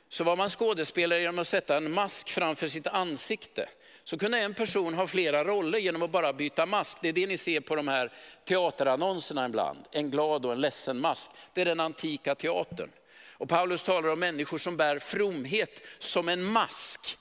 så 0.10 0.24
var 0.24 0.36
man 0.36 0.50
skådespelare 0.50 1.20
genom 1.20 1.40
att 1.40 1.48
sätta 1.48 1.78
en 1.78 1.92
mask 1.92 2.30
framför 2.30 2.68
sitt 2.68 2.88
ansikte. 2.88 3.70
Så 4.04 4.18
kunde 4.18 4.38
en 4.38 4.54
person 4.54 4.94
ha 4.94 5.08
flera 5.08 5.44
roller 5.44 5.80
genom 5.80 6.02
att 6.02 6.10
bara 6.10 6.34
byta 6.34 6.66
mask. 6.66 6.98
Det 7.02 7.10
är 7.10 7.14
det 7.14 7.28
ni 7.28 7.38
ser 7.38 7.60
på 7.60 7.76
de 7.76 7.88
här 7.88 8.12
teaterannonserna 8.46 9.46
ibland. 9.46 9.80
En 9.92 10.12
glad 10.12 10.46
och 10.46 10.52
en 10.52 10.62
ledsen 10.62 11.00
mask. 11.00 11.32
Det 11.54 11.62
är 11.62 11.66
den 11.66 11.80
antika 11.80 12.36
teatern. 12.36 12.90
Och 13.38 13.50
Paulus 13.50 13.84
talar 13.84 14.10
om 14.10 14.20
människor 14.20 14.58
som 14.58 14.78
bär 14.78 15.00
fromhet 15.00 15.82
som 16.00 16.30
en 16.30 16.44
mask. 16.44 17.18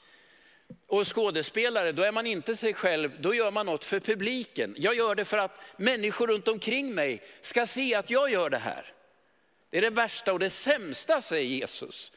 Och 0.86 1.14
skådespelare, 1.14 1.92
då 1.92 2.02
är 2.02 2.12
man 2.12 2.26
inte 2.26 2.56
sig 2.56 2.74
själv, 2.74 3.20
då 3.20 3.34
gör 3.34 3.50
man 3.50 3.66
något 3.66 3.84
för 3.84 4.00
publiken. 4.00 4.74
Jag 4.78 4.94
gör 4.94 5.14
det 5.14 5.24
för 5.24 5.38
att 5.38 5.60
människor 5.76 6.26
runt 6.26 6.48
omkring 6.48 6.94
mig 6.94 7.22
ska 7.40 7.66
se 7.66 7.94
att 7.94 8.10
jag 8.10 8.30
gör 8.30 8.50
det 8.50 8.58
här. 8.58 8.92
Det 9.70 9.78
är 9.78 9.82
det 9.82 9.90
värsta 9.90 10.32
och 10.32 10.38
det 10.38 10.50
sämsta, 10.50 11.22
säger 11.22 11.48
Jesus. 11.48 12.12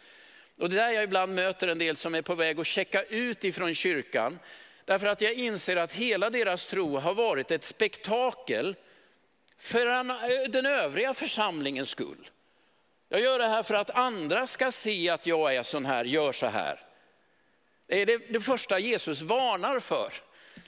Och 0.60 0.70
det 0.70 0.76
är 0.76 0.88
där 0.88 0.91
jag 0.91 1.04
ibland 1.04 1.36
möter 1.36 1.67
en 1.67 1.80
del 1.80 1.98
som 1.98 2.15
är 2.15 2.22
på 2.22 2.36
väg 2.36 2.60
att 2.60 2.67
checka 2.67 3.04
ut 3.04 3.43
ifrån 3.43 3.76
kyrkan. 3.76 4.39
Därför 4.86 5.08
att 5.08 5.22
jag 5.22 5.34
inser 5.34 5.76
att 5.76 5.93
hela 5.93 6.30
deras 6.30 6.65
tro 6.65 6.98
har 6.98 7.13
varit 7.13 7.52
ett 7.52 7.63
spektakel 7.63 8.76
för 9.58 10.48
den 10.50 10.65
övriga 10.65 11.13
församlingens 11.13 11.89
skull. 11.89 12.30
Jag 13.10 13.22
gör 13.22 13.39
det 13.39 13.48
här 13.48 13.63
för 13.63 13.74
att 13.74 13.89
andra 13.89 14.48
ska 14.48 14.72
se 14.72 15.10
att 15.10 15.26
jag 15.26 15.56
är 15.56 15.63
sån 15.63 15.86
här, 15.86 16.06
gör 16.06 16.32
så 16.32 16.46
här. 16.46 16.80
Det 17.88 18.02
är 18.02 18.06
det, 18.06 18.17
det 18.30 18.41
första 18.41 18.80
Jesus 18.80 19.22
varnar 19.22 19.80
för. 19.80 20.13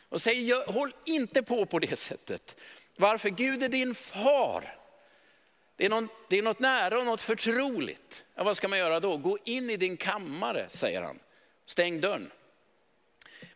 Och 0.09 0.21
säger, 0.21 0.71
håll 0.71 0.93
inte 1.05 1.43
på 1.43 1.65
på 1.65 1.79
det 1.79 1.99
sättet. 1.99 2.55
Varför? 2.95 3.29
Gud 3.29 3.63
är 3.63 3.69
din 3.69 3.95
far. 3.95 4.78
Det 5.79 5.85
är, 5.85 5.89
någon, 5.89 6.09
det 6.27 6.37
är 6.37 6.41
något 6.41 6.59
nära 6.59 6.99
och 6.99 7.05
något 7.05 7.21
förtroligt. 7.21 8.25
Ja, 8.35 8.43
vad 8.43 8.57
ska 8.57 8.67
man 8.67 8.79
göra 8.79 8.99
då? 8.99 9.17
Gå 9.17 9.37
in 9.43 9.69
i 9.69 9.77
din 9.77 9.97
kammare, 9.97 10.65
säger 10.69 11.01
han. 11.01 11.19
Stäng 11.65 12.01
dörren. 12.01 12.31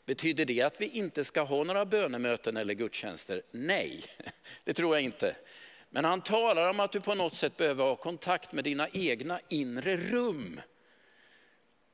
Betyder 0.05 0.45
det 0.45 0.61
att 0.61 0.81
vi 0.81 0.87
inte 0.87 1.23
ska 1.23 1.41
ha 1.41 1.63
några 1.63 1.85
bönemöten 1.85 2.57
eller 2.57 2.73
gudstjänster? 2.73 3.41
Nej, 3.51 4.03
det 4.63 4.73
tror 4.73 4.95
jag 4.95 5.03
inte. 5.03 5.35
Men 5.89 6.05
han 6.05 6.21
talar 6.21 6.69
om 6.69 6.79
att 6.79 6.91
du 6.91 7.01
på 7.01 7.15
något 7.15 7.35
sätt 7.35 7.57
behöver 7.57 7.83
ha 7.83 7.95
kontakt 7.95 8.51
med 8.51 8.63
dina 8.63 8.87
egna 8.93 9.39
inre 9.49 9.97
rum. 9.97 10.61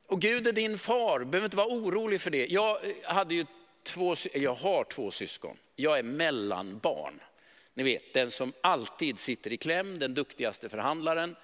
Och 0.07 0.21
Gud 0.21 0.47
är 0.47 0.51
din 0.51 0.79
far, 0.79 1.19
behöver 1.23 1.45
inte 1.45 1.57
vara 1.57 1.67
orolig 1.67 2.21
för 2.21 2.31
det. 2.31 2.45
Jag, 2.51 2.77
hade 3.03 3.35
ju 3.35 3.45
två, 3.83 4.15
jag 4.33 4.55
har 4.55 4.83
två 4.83 5.11
syskon, 5.11 5.57
jag 5.75 5.99
är 5.99 6.03
mellanbarn. 6.03 7.19
Ni 7.73 7.83
vet, 7.83 8.13
den 8.13 8.31
som 8.31 8.53
alltid 8.61 9.19
sitter 9.19 9.53
i 9.53 9.57
kläm, 9.57 9.99
den 9.99 10.13
duktigaste 10.13 10.69
förhandlaren. 10.69 11.35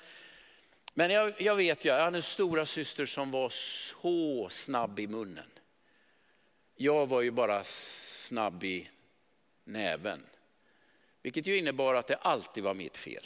Men 0.94 1.12
jag, 1.12 1.42
jag 1.42 1.56
vet, 1.56 1.86
jag 1.86 2.02
hade 2.02 2.18
en 2.18 2.24
stora 2.24 2.66
syster 2.66 3.06
som 3.06 3.32
var 3.32 3.50
så 3.50 4.50
snabb 4.52 5.00
i 5.00 5.08
munnen. 5.08 5.50
Jag 6.76 7.08
var 7.08 7.22
ju 7.22 7.32
bara 7.32 7.64
snabb 7.64 8.64
i 8.64 8.90
näven. 9.64 10.26
Vilket 11.22 11.48
ju 11.48 11.58
innebar 11.58 11.96
att 11.96 12.08
det 12.08 12.16
alltid 12.16 12.64
var 12.64 12.74
mitt 12.74 12.98
fel. 12.98 13.24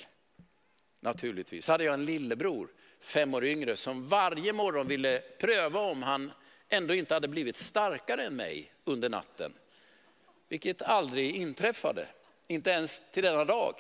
Naturligtvis. 0.99 1.65
Så 1.65 1.71
hade 1.71 1.83
jag 1.83 1.93
en 1.93 2.05
lillebror, 2.05 2.67
fem 2.99 3.33
år 3.33 3.45
yngre, 3.45 3.75
som 3.75 4.07
varje 4.07 4.53
morgon 4.53 4.87
ville 4.87 5.19
pröva 5.19 5.79
om 5.79 6.03
han 6.03 6.31
ändå 6.69 6.93
inte 6.93 7.13
hade 7.13 7.27
blivit 7.27 7.57
starkare 7.57 8.23
än 8.23 8.35
mig 8.35 8.71
under 8.83 9.09
natten. 9.09 9.53
Vilket 10.47 10.81
aldrig 10.81 11.35
inträffade, 11.35 12.07
inte 12.49 12.69
ens 12.69 13.11
till 13.11 13.23
denna 13.23 13.45
dag. 13.45 13.75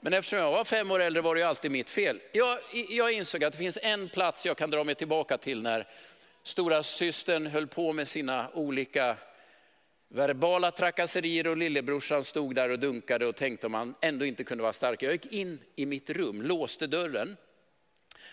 Men 0.00 0.12
eftersom 0.12 0.38
jag 0.38 0.50
var 0.50 0.64
fem 0.64 0.90
år 0.90 1.00
äldre 1.00 1.22
var 1.22 1.34
det 1.34 1.40
ju 1.40 1.46
alltid 1.46 1.70
mitt 1.70 1.90
fel. 1.90 2.20
Jag, 2.32 2.58
jag 2.88 3.12
insåg 3.12 3.44
att 3.44 3.52
det 3.52 3.58
finns 3.58 3.78
en 3.82 4.08
plats 4.08 4.46
jag 4.46 4.56
kan 4.56 4.70
dra 4.70 4.84
mig 4.84 4.94
tillbaka 4.94 5.38
till 5.38 5.62
när 5.62 5.86
stora 6.42 6.82
systern 6.82 7.46
höll 7.46 7.66
på 7.66 7.92
med 7.92 8.08
sina 8.08 8.50
olika 8.54 9.16
verbala 10.08 10.70
trakasserier 10.70 11.46
och 11.46 11.56
lillebrorsan 11.56 12.24
stod 12.24 12.54
där 12.54 12.68
och 12.68 12.78
dunkade 12.78 13.26
och 13.26 13.36
tänkte 13.36 13.66
om 13.66 13.74
han 13.74 13.94
ändå 14.00 14.24
inte 14.24 14.44
kunde 14.44 14.62
vara 14.62 14.72
stark. 14.72 15.02
Jag 15.02 15.12
gick 15.12 15.32
in 15.32 15.58
i 15.76 15.86
mitt 15.86 16.10
rum, 16.10 16.42
låste 16.42 16.86
dörren, 16.86 17.36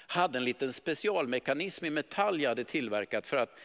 hade 0.07 0.37
en 0.37 0.43
liten 0.43 0.73
specialmekanism 0.73 1.85
i 1.85 1.89
metall 1.89 2.41
jag 2.41 2.49
hade 2.49 2.63
tillverkat 2.63 3.27
för 3.27 3.37
att 3.37 3.59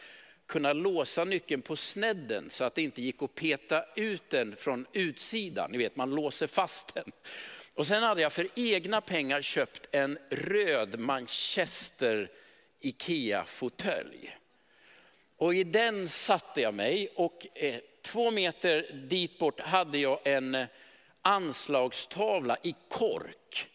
kunna 0.47 0.73
låsa 0.73 1.23
nyckeln 1.23 1.61
på 1.61 1.75
snedden 1.75 2.49
så 2.49 2.63
att 2.63 2.75
det 2.75 2.81
inte 2.81 3.01
gick 3.01 3.21
att 3.21 3.35
peta 3.35 3.85
ut 3.95 4.29
den 4.29 4.55
från 4.55 4.85
utsidan. 4.93 5.71
Ni 5.71 5.77
vet, 5.77 5.95
man 5.95 6.15
låser 6.15 6.47
fast 6.47 6.93
den. 6.93 7.11
Och 7.73 7.87
sen 7.87 8.03
hade 8.03 8.21
jag 8.21 8.33
för 8.33 8.47
egna 8.55 9.01
pengar 9.01 9.41
köpt 9.41 9.87
en 9.91 10.17
röd 10.29 10.99
Manchester 10.99 12.31
Ikea-fåtölj. 12.79 14.37
Och 15.37 15.55
i 15.55 15.63
den 15.63 16.07
satte 16.07 16.61
jag 16.61 16.73
mig 16.73 17.07
och 17.15 17.47
eh, 17.53 17.75
två 18.01 18.31
meter 18.31 18.85
dit 18.93 19.39
bort 19.39 19.59
hade 19.59 19.97
jag 19.97 20.19
en 20.23 20.55
eh, 20.55 20.67
anslagstavla 21.21 22.57
i 22.63 22.75
kork. 22.89 23.71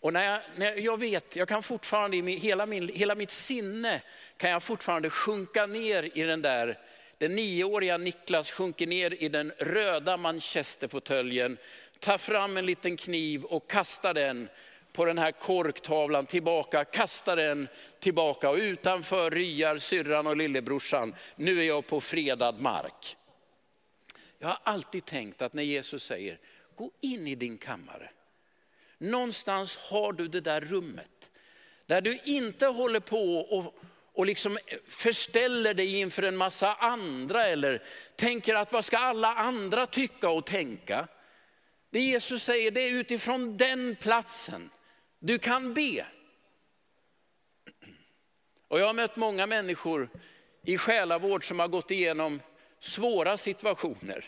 Och 0.00 0.12
när 0.12 0.24
jag, 0.24 0.40
när 0.56 0.76
jag 0.76 1.00
vet, 1.00 1.36
jag 1.36 1.48
kan 1.48 1.62
fortfarande 1.62 2.16
i 2.16 2.36
hela, 2.36 2.66
min, 2.66 2.88
hela 2.88 3.14
mitt 3.14 3.30
sinne 3.30 4.02
kan 4.36 4.50
jag 4.50 4.62
fortfarande 4.62 5.10
sjunka 5.10 5.66
ner 5.66 6.18
i 6.18 6.22
den 6.22 6.42
där, 6.42 6.78
den 7.18 7.36
nioåriga 7.36 7.98
Niklas 7.98 8.50
sjunker 8.50 8.86
ner 8.86 9.22
i 9.22 9.28
den 9.28 9.52
röda 9.58 10.16
manchesterfåtöljen, 10.16 11.58
tar 11.98 12.18
fram 12.18 12.56
en 12.56 12.66
liten 12.66 12.96
kniv 12.96 13.44
och 13.44 13.70
kastar 13.70 14.14
den 14.14 14.48
på 14.92 15.04
den 15.04 15.18
här 15.18 15.32
korktavlan 15.32 16.26
tillbaka, 16.26 16.84
kastar 16.84 17.36
den 17.36 17.68
tillbaka 17.98 18.50
och 18.50 18.56
utanför 18.56 19.30
ryar 19.30 19.78
syrran 19.78 20.26
och 20.26 20.36
lillebrorsan. 20.36 21.14
Nu 21.36 21.60
är 21.60 21.64
jag 21.64 21.86
på 21.86 22.00
fredad 22.00 22.60
mark. 22.60 23.16
Jag 24.38 24.48
har 24.48 24.58
alltid 24.62 25.04
tänkt 25.04 25.42
att 25.42 25.52
när 25.52 25.62
Jesus 25.62 26.04
säger, 26.04 26.38
gå 26.76 26.90
in 27.00 27.26
i 27.26 27.34
din 27.34 27.58
kammare. 27.58 28.10
Någonstans 29.00 29.76
har 29.76 30.12
du 30.12 30.28
det 30.28 30.40
där 30.40 30.60
rummet. 30.60 31.30
Där 31.86 32.00
du 32.00 32.18
inte 32.24 32.66
håller 32.66 33.00
på 33.00 33.38
och, 33.38 33.74
och 34.12 34.26
liksom 34.26 34.58
förställer 34.88 35.74
dig 35.74 35.96
inför 35.96 36.22
en 36.22 36.36
massa 36.36 36.74
andra 36.74 37.46
eller 37.46 37.82
tänker 38.16 38.54
att 38.54 38.72
vad 38.72 38.84
ska 38.84 38.98
alla 38.98 39.34
andra 39.34 39.86
tycka 39.86 40.30
och 40.30 40.46
tänka. 40.46 41.08
Det 41.90 42.00
Jesus 42.00 42.42
säger 42.42 42.70
det 42.70 42.80
är 42.80 42.92
utifrån 42.92 43.56
den 43.56 43.96
platsen 44.00 44.70
du 45.18 45.38
kan 45.38 45.74
be. 45.74 46.06
Och 48.68 48.80
jag 48.80 48.86
har 48.86 48.94
mött 48.94 49.16
många 49.16 49.46
människor 49.46 50.08
i 50.64 50.78
själavård 50.78 51.48
som 51.48 51.58
har 51.58 51.68
gått 51.68 51.90
igenom 51.90 52.40
svåra 52.80 53.36
situationer. 53.36 54.24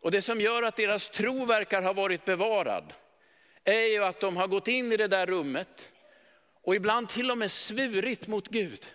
Och 0.00 0.10
det 0.10 0.22
som 0.22 0.40
gör 0.40 0.62
att 0.62 0.76
deras 0.76 1.08
tro 1.08 1.44
verkar 1.44 1.82
ha 1.82 1.92
varit 1.92 2.24
bevarad 2.24 2.92
är 3.64 3.92
ju 3.92 4.04
att 4.04 4.20
de 4.20 4.36
har 4.36 4.46
gått 4.46 4.68
in 4.68 4.92
i 4.92 4.96
det 4.96 5.08
där 5.08 5.26
rummet 5.26 5.92
och 6.62 6.76
ibland 6.76 7.08
till 7.08 7.30
och 7.30 7.38
med 7.38 7.50
svurit 7.50 8.26
mot 8.26 8.48
Gud. 8.48 8.86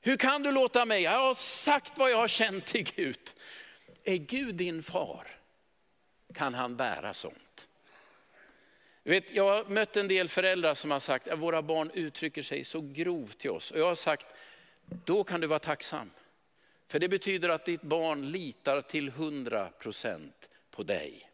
Hur 0.00 0.16
kan 0.16 0.42
du 0.42 0.52
låta 0.52 0.84
mig? 0.84 1.02
Jag 1.02 1.10
har 1.10 1.34
sagt 1.34 1.98
vad 1.98 2.10
jag 2.10 2.16
har 2.16 2.28
känt 2.28 2.66
till 2.66 2.84
Gud. 2.96 3.18
Är 4.04 4.16
Gud 4.16 4.54
din 4.54 4.82
far? 4.82 5.26
Kan 6.34 6.54
han 6.54 6.76
bära 6.76 7.14
sånt? 7.14 7.68
Jag, 9.02 9.12
vet, 9.12 9.34
jag 9.34 9.56
har 9.56 9.64
mött 9.64 9.96
en 9.96 10.08
del 10.08 10.28
föräldrar 10.28 10.74
som 10.74 10.90
har 10.90 11.00
sagt 11.00 11.28
att 11.28 11.38
våra 11.38 11.62
barn 11.62 11.90
uttrycker 11.94 12.42
sig 12.42 12.64
så 12.64 12.80
grovt 12.80 13.38
till 13.38 13.50
oss. 13.50 13.70
Och 13.70 13.78
jag 13.78 13.86
har 13.86 13.94
sagt, 13.94 14.26
då 15.04 15.24
kan 15.24 15.40
du 15.40 15.46
vara 15.46 15.58
tacksam. 15.58 16.10
För 16.88 16.98
det 16.98 17.08
betyder 17.08 17.48
att 17.48 17.64
ditt 17.64 17.82
barn 17.82 18.30
litar 18.30 18.82
till 18.82 19.10
100% 19.10 20.30
på 20.70 20.82
dig. 20.82 21.27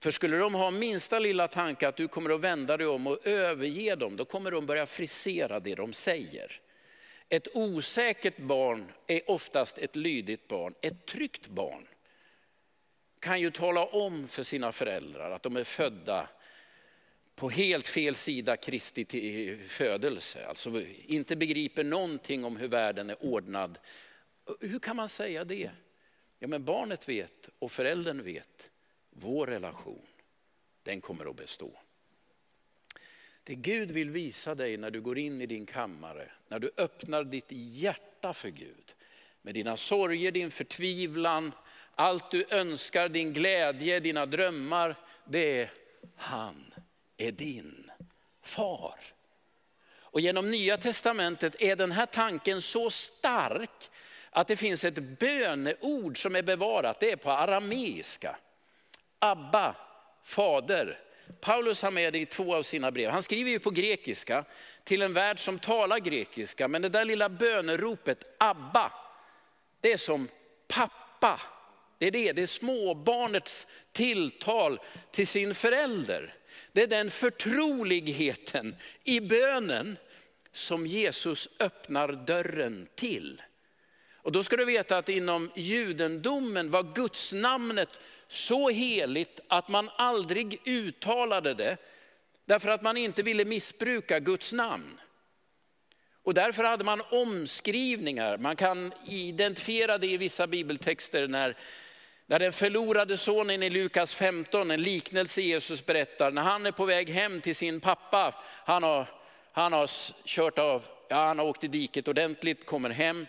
För 0.00 0.10
skulle 0.10 0.36
de 0.36 0.54
ha 0.54 0.70
minsta 0.70 1.18
lilla 1.18 1.48
tanke 1.48 1.88
att 1.88 1.96
du 1.96 2.08
kommer 2.08 2.30
att 2.30 2.40
vända 2.40 2.76
dig 2.76 2.86
om 2.86 3.06
och 3.06 3.26
överge 3.26 3.96
dem, 3.96 4.16
då 4.16 4.24
kommer 4.24 4.50
de 4.50 4.66
börja 4.66 4.86
frisera 4.86 5.60
det 5.60 5.74
de 5.74 5.92
säger. 5.92 6.60
Ett 7.28 7.48
osäkert 7.54 8.38
barn 8.38 8.92
är 9.06 9.30
oftast 9.30 9.78
ett 9.78 9.96
lydigt 9.96 10.48
barn. 10.48 10.74
Ett 10.80 11.06
tryggt 11.06 11.46
barn 11.46 11.88
kan 13.20 13.40
ju 13.40 13.50
tala 13.50 13.84
om 13.84 14.28
för 14.28 14.42
sina 14.42 14.72
föräldrar 14.72 15.30
att 15.30 15.42
de 15.42 15.56
är 15.56 15.64
födda 15.64 16.28
på 17.34 17.50
helt 17.50 17.88
fel 17.88 18.14
sida 18.14 18.56
Kristi 18.56 19.58
födelse. 19.68 20.46
Alltså 20.46 20.82
inte 21.04 21.36
begriper 21.36 21.84
någonting 21.84 22.44
om 22.44 22.56
hur 22.56 22.68
världen 22.68 23.10
är 23.10 23.24
ordnad. 23.24 23.78
Hur 24.60 24.78
kan 24.78 24.96
man 24.96 25.08
säga 25.08 25.44
det? 25.44 25.70
Ja 26.38 26.48
men 26.48 26.64
barnet 26.64 27.08
vet 27.08 27.48
och 27.58 27.72
föräldern 27.72 28.22
vet. 28.22 28.70
Vår 29.20 29.46
relation, 29.46 30.06
den 30.82 31.00
kommer 31.00 31.30
att 31.30 31.36
bestå. 31.36 31.70
Det 33.42 33.54
Gud 33.54 33.90
vill 33.90 34.10
visa 34.10 34.54
dig 34.54 34.76
när 34.76 34.90
du 34.90 35.00
går 35.00 35.18
in 35.18 35.40
i 35.40 35.46
din 35.46 35.66
kammare, 35.66 36.30
när 36.48 36.58
du 36.58 36.70
öppnar 36.76 37.24
ditt 37.24 37.46
hjärta 37.48 38.34
för 38.34 38.48
Gud, 38.48 38.94
med 39.42 39.54
dina 39.54 39.76
sorger, 39.76 40.32
din 40.32 40.50
förtvivlan, 40.50 41.52
allt 41.94 42.30
du 42.30 42.46
önskar, 42.50 43.08
din 43.08 43.32
glädje, 43.32 44.00
dina 44.00 44.26
drömmar, 44.26 44.96
det 45.24 45.60
är 45.60 45.72
han 46.16 46.74
är 47.16 47.32
din 47.32 47.90
far. 48.42 49.00
Och 50.10 50.20
genom 50.20 50.50
nya 50.50 50.78
testamentet 50.78 51.62
är 51.62 51.76
den 51.76 51.92
här 51.92 52.06
tanken 52.06 52.62
så 52.62 52.90
stark 52.90 53.90
att 54.30 54.48
det 54.48 54.56
finns 54.56 54.84
ett 54.84 55.18
böneord 55.18 56.22
som 56.22 56.36
är 56.36 56.42
bevarat, 56.42 57.00
det 57.00 57.12
är 57.12 57.16
på 57.16 57.30
arameiska. 57.30 58.36
Abba, 59.18 59.74
fader. 60.24 60.98
Paulus 61.40 61.82
har 61.82 61.90
med 61.90 62.12
det 62.12 62.18
i 62.18 62.26
två 62.26 62.54
av 62.54 62.62
sina 62.62 62.90
brev. 62.90 63.10
Han 63.10 63.22
skriver 63.22 63.50
ju 63.50 63.58
på 63.58 63.70
grekiska 63.70 64.44
till 64.84 65.02
en 65.02 65.12
värld 65.12 65.38
som 65.38 65.58
talar 65.58 65.98
grekiska, 65.98 66.68
men 66.68 66.82
det 66.82 66.88
där 66.88 67.04
lilla 67.04 67.28
böneropet 67.28 68.36
Abba, 68.38 68.92
det 69.80 69.92
är 69.92 69.96
som 69.96 70.28
pappa. 70.68 71.40
Det 71.98 72.06
är 72.06 72.10
det, 72.10 72.32
det 72.32 72.42
är 72.42 72.46
småbarnets 72.46 73.66
tilltal 73.92 74.80
till 75.10 75.26
sin 75.26 75.54
förälder. 75.54 76.34
Det 76.72 76.82
är 76.82 76.86
den 76.86 77.10
förtroligheten 77.10 78.76
i 79.04 79.20
bönen 79.20 79.96
som 80.52 80.86
Jesus 80.86 81.48
öppnar 81.58 82.12
dörren 82.12 82.88
till. 82.94 83.42
Och 84.14 84.32
då 84.32 84.42
ska 84.42 84.56
du 84.56 84.64
veta 84.64 84.98
att 84.98 85.08
inom 85.08 85.50
judendomen 85.56 86.70
var 86.70 86.94
Guds 86.94 87.32
namnet 87.32 87.88
så 88.28 88.68
heligt 88.68 89.40
att 89.48 89.68
man 89.68 89.90
aldrig 89.96 90.60
uttalade 90.64 91.54
det, 91.54 91.76
därför 92.44 92.68
att 92.68 92.82
man 92.82 92.96
inte 92.96 93.22
ville 93.22 93.44
missbruka 93.44 94.20
Guds 94.20 94.52
namn. 94.52 95.00
Och 96.22 96.34
därför 96.34 96.64
hade 96.64 96.84
man 96.84 97.02
omskrivningar, 97.10 98.38
man 98.38 98.56
kan 98.56 98.92
identifiera 99.06 99.98
det 99.98 100.06
i 100.06 100.16
vissa 100.16 100.46
bibeltexter 100.46 101.28
när, 101.28 101.56
när 102.26 102.38
den 102.38 102.52
förlorade 102.52 103.16
sonen 103.16 103.62
i 103.62 103.70
Lukas 103.70 104.14
15, 104.14 104.70
en 104.70 104.82
liknelse 104.82 105.42
Jesus 105.42 105.86
berättar, 105.86 106.30
när 106.30 106.42
han 106.42 106.66
är 106.66 106.72
på 106.72 106.84
väg 106.84 107.10
hem 107.10 107.40
till 107.40 107.54
sin 107.54 107.80
pappa, 107.80 108.34
han 108.64 108.82
har, 108.82 109.06
han 109.52 109.72
har 109.72 109.90
kört 110.24 110.58
av, 110.58 110.84
ja, 111.08 111.16
han 111.16 111.38
har 111.38 111.46
åkt 111.46 111.64
i 111.64 111.68
diket 111.68 112.08
ordentligt, 112.08 112.66
kommer 112.66 112.90
hem, 112.90 113.26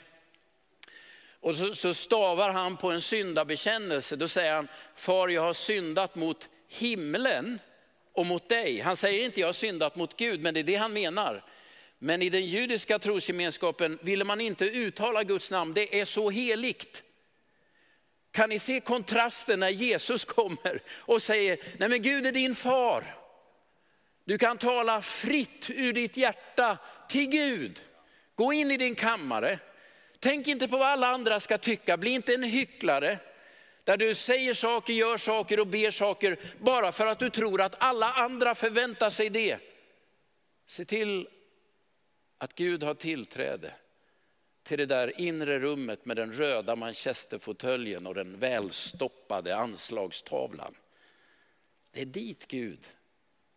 och 1.41 1.55
så, 1.55 1.75
så 1.75 1.93
stavar 1.93 2.49
han 2.49 2.77
på 2.77 2.91
en 2.91 3.01
syndabekännelse. 3.01 4.15
Då 4.15 4.27
säger 4.27 4.53
han, 4.53 4.67
far 4.95 5.27
jag 5.27 5.41
har 5.41 5.53
syndat 5.53 6.15
mot 6.15 6.49
himlen 6.67 7.59
och 8.13 8.25
mot 8.25 8.49
dig. 8.49 8.79
Han 8.79 8.95
säger 8.95 9.25
inte 9.25 9.39
jag 9.39 9.47
har 9.47 9.53
syndat 9.53 9.95
mot 9.95 10.17
Gud, 10.17 10.41
men 10.41 10.53
det 10.53 10.59
är 10.59 10.63
det 10.63 10.75
han 10.75 10.93
menar. 10.93 11.43
Men 11.99 12.21
i 12.21 12.29
den 12.29 12.45
judiska 12.45 12.99
trosgemenskapen 12.99 13.99
ville 14.01 14.25
man 14.25 14.41
inte 14.41 14.65
uttala 14.65 15.23
Guds 15.23 15.51
namn, 15.51 15.73
det 15.73 16.01
är 16.01 16.05
så 16.05 16.29
heligt. 16.29 17.03
Kan 18.31 18.49
ni 18.49 18.59
se 18.59 18.79
kontrasten 18.79 19.59
när 19.59 19.69
Jesus 19.69 20.25
kommer 20.25 20.81
och 20.89 21.21
säger, 21.21 21.57
nej 21.77 21.89
men 21.89 22.01
Gud 22.01 22.25
är 22.25 22.31
din 22.31 22.55
far. 22.55 23.15
Du 24.25 24.37
kan 24.37 24.57
tala 24.57 25.01
fritt 25.01 25.69
ur 25.69 25.93
ditt 25.93 26.17
hjärta 26.17 26.77
till 27.09 27.29
Gud. 27.29 27.81
Gå 28.35 28.53
in 28.53 28.71
i 28.71 28.77
din 28.77 28.95
kammare, 28.95 29.59
Tänk 30.19 30.47
inte 30.47 30.67
på 30.67 30.77
vad 30.77 30.87
alla 30.87 31.07
andra 31.07 31.39
ska 31.39 31.57
tycka, 31.57 31.97
bli 31.97 32.11
inte 32.11 32.33
en 32.33 32.43
hycklare. 32.43 33.19
Där 33.83 33.97
du 33.97 34.15
säger 34.15 34.53
saker, 34.53 34.93
gör 34.93 35.17
saker 35.17 35.59
och 35.59 35.67
ber 35.67 35.91
saker 35.91 36.39
bara 36.59 36.91
för 36.91 37.07
att 37.07 37.19
du 37.19 37.29
tror 37.29 37.61
att 37.61 37.75
alla 37.77 38.11
andra 38.11 38.55
förväntar 38.55 39.09
sig 39.09 39.29
det. 39.29 39.57
Se 40.65 40.85
till 40.85 41.27
att 42.37 42.55
Gud 42.55 42.83
har 42.83 42.93
tillträde 42.93 43.73
till 44.63 44.77
det 44.77 44.85
där 44.85 45.21
inre 45.21 45.59
rummet 45.59 46.05
med 46.05 46.17
den 46.17 46.33
röda 46.33 46.75
manchesterfåtöljen 46.75 48.07
och 48.07 48.15
den 48.15 48.39
välstoppade 48.39 49.57
anslagstavlan. 49.57 50.75
Det 51.91 52.01
är 52.01 52.05
dit 52.05 52.47
Gud 52.47 52.79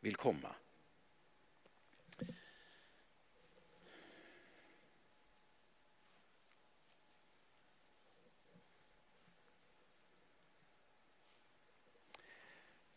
vill 0.01 0.17
komma. 0.17 0.55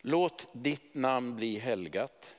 Låt 0.08 0.48
ditt 0.54 0.94
namn 0.94 1.36
bli 1.36 1.58
helgat. 1.58 2.38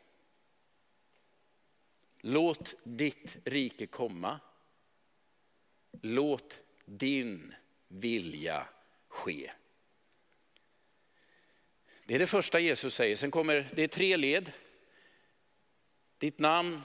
Låt 2.21 2.75
ditt 2.85 3.37
rike 3.45 3.87
komma. 3.87 4.41
Låt 6.03 6.61
din 6.85 7.55
vilja 7.89 8.69
ske. 9.09 9.51
Det 12.05 12.15
är 12.15 12.19
det 12.19 12.27
första 12.27 12.61
Jesus 12.61 12.95
säger. 12.95 13.17
Sen 13.17 13.31
kommer 13.31 13.69
det 13.75 13.83
är 13.83 13.89
tre 13.89 14.17
led. 14.17 14.53
Ditt 16.19 16.39
namn, 16.39 16.81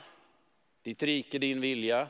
ditt 0.82 1.04
rike, 1.04 1.39
din 1.39 1.62
vilja. 1.62 2.08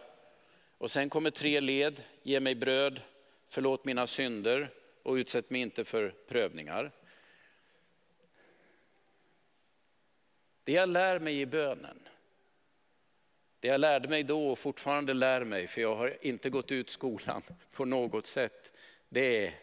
Och 0.78 0.92
sen 0.92 1.10
kommer 1.10 1.32
tre 1.32 1.60
led. 1.60 2.04
Ge 2.24 2.40
mig 2.40 2.56
bröd, 2.56 3.02
förlåt 3.48 3.86
mina 3.86 4.08
synder 4.08 4.70
och 5.04 5.14
utsätt 5.14 5.50
mig 5.50 5.62
inte 5.62 5.86
för 5.86 6.16
prövningar. 6.28 6.92
Det 10.64 10.72
jag 10.72 10.90
lär 10.90 11.20
mig 11.20 11.42
i 11.42 11.46
bönen, 11.46 12.08
det 13.60 13.68
jag 13.68 13.82
lärde 13.82 14.08
mig 14.08 14.24
då 14.24 14.52
och 14.52 14.60
fortfarande 14.60 15.14
lär 15.14 15.44
mig, 15.44 15.68
för 15.68 15.82
jag 15.82 15.96
har 15.96 16.18
inte 16.22 16.50
gått 16.50 16.72
ut 16.72 16.90
skolan 16.90 17.42
på 17.72 17.86
något 17.86 18.26
sätt, 18.26 18.72
det 19.10 19.46
är 19.46 19.54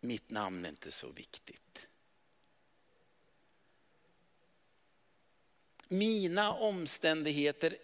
mitt 0.00 0.30
namn 0.30 0.64
är 0.64 0.68
inte 0.68 0.92
så 0.92 1.08
viktigt. 1.08 1.86
Mina 5.88 6.52
omständigheter, 6.52 7.76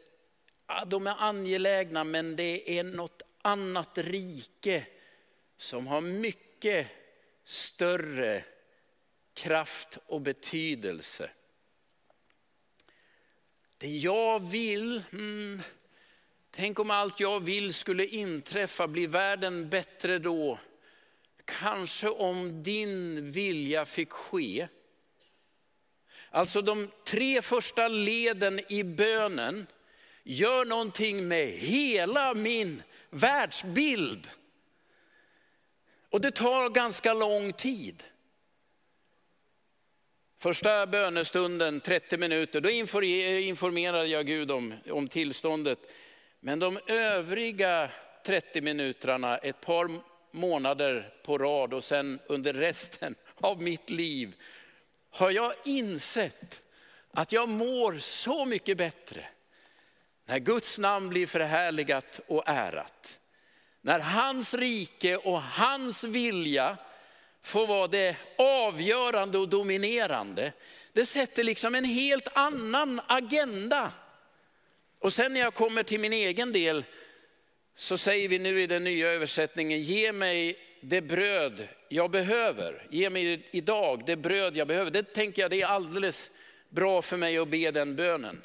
de 0.86 1.06
är 1.06 1.14
angelägna 1.18 2.04
men 2.04 2.36
det 2.36 2.78
är 2.78 2.84
något 2.84 3.22
annat 3.42 3.98
rike 3.98 4.86
som 5.56 5.86
har 5.86 6.00
mycket 6.00 6.86
större 7.44 8.44
kraft 9.34 9.98
och 10.06 10.20
betydelse. 10.20 11.30
Det 13.78 13.88
jag 13.88 14.50
vill, 14.50 15.02
hmm, 15.10 15.62
tänk 16.50 16.78
om 16.78 16.90
allt 16.90 17.20
jag 17.20 17.40
vill 17.40 17.74
skulle 17.74 18.06
inträffa, 18.06 18.88
blir 18.88 19.08
världen 19.08 19.68
bättre 19.68 20.18
då? 20.18 20.58
Kanske 21.44 22.08
om 22.08 22.62
din 22.62 23.32
vilja 23.32 23.84
fick 23.84 24.10
ske. 24.10 24.68
Alltså 26.30 26.62
de 26.62 26.90
tre 27.04 27.42
första 27.42 27.88
leden 27.88 28.60
i 28.72 28.84
bönen 28.84 29.66
gör 30.22 30.64
någonting 30.64 31.28
med 31.28 31.46
hela 31.48 32.34
min 32.34 32.82
världsbild. 33.10 34.30
Och 36.10 36.20
det 36.20 36.30
tar 36.30 36.68
ganska 36.68 37.14
lång 37.14 37.52
tid. 37.52 38.04
Första 40.42 40.86
bönestunden, 40.86 41.80
30 41.80 42.16
minuter, 42.16 42.60
då 42.60 42.70
informerade 42.70 44.08
jag 44.08 44.26
Gud 44.26 44.50
om, 44.50 44.74
om 44.90 45.08
tillståndet. 45.08 45.78
Men 46.40 46.58
de 46.58 46.78
övriga 46.86 47.90
30 48.26 48.60
minuterna, 48.60 49.38
ett 49.38 49.60
par 49.60 49.90
månader 50.30 51.14
på 51.22 51.38
rad 51.38 51.74
och 51.74 51.84
sen 51.84 52.20
under 52.26 52.52
resten 52.52 53.14
av 53.40 53.62
mitt 53.62 53.90
liv, 53.90 54.34
har 55.10 55.30
jag 55.30 55.52
insett 55.64 56.62
att 57.12 57.32
jag 57.32 57.48
mår 57.48 57.98
så 57.98 58.44
mycket 58.44 58.78
bättre 58.78 59.24
när 60.26 60.38
Guds 60.38 60.78
namn 60.78 61.08
blir 61.08 61.26
förhärligat 61.26 62.20
och 62.26 62.42
ärat. 62.46 63.18
När 63.80 64.00
hans 64.00 64.54
rike 64.54 65.16
och 65.16 65.42
hans 65.42 66.04
vilja 66.04 66.76
får 67.42 67.66
vara 67.66 67.86
det 67.86 68.16
avgörande 68.38 69.38
och 69.38 69.48
dominerande. 69.48 70.52
Det 70.92 71.06
sätter 71.06 71.44
liksom 71.44 71.74
en 71.74 71.84
helt 71.84 72.28
annan 72.32 73.00
agenda. 73.06 73.92
Och 74.98 75.12
sen 75.12 75.32
när 75.32 75.40
jag 75.40 75.54
kommer 75.54 75.82
till 75.82 76.00
min 76.00 76.12
egen 76.12 76.52
del 76.52 76.84
så 77.76 77.98
säger 77.98 78.28
vi 78.28 78.38
nu 78.38 78.60
i 78.60 78.66
den 78.66 78.84
nya 78.84 79.08
översättningen, 79.08 79.80
ge 79.80 80.12
mig 80.12 80.56
det 80.80 81.00
bröd 81.00 81.68
jag 81.88 82.10
behöver. 82.10 82.86
Ge 82.90 83.10
mig 83.10 83.48
idag 83.50 84.02
det 84.06 84.16
bröd 84.16 84.56
jag 84.56 84.68
behöver. 84.68 84.90
Det 84.90 85.02
tänker 85.02 85.42
jag 85.42 85.50
det 85.50 85.62
är 85.62 85.66
alldeles 85.66 86.30
bra 86.68 87.02
för 87.02 87.16
mig 87.16 87.38
att 87.38 87.48
be 87.48 87.70
den 87.70 87.96
bönen. 87.96 88.42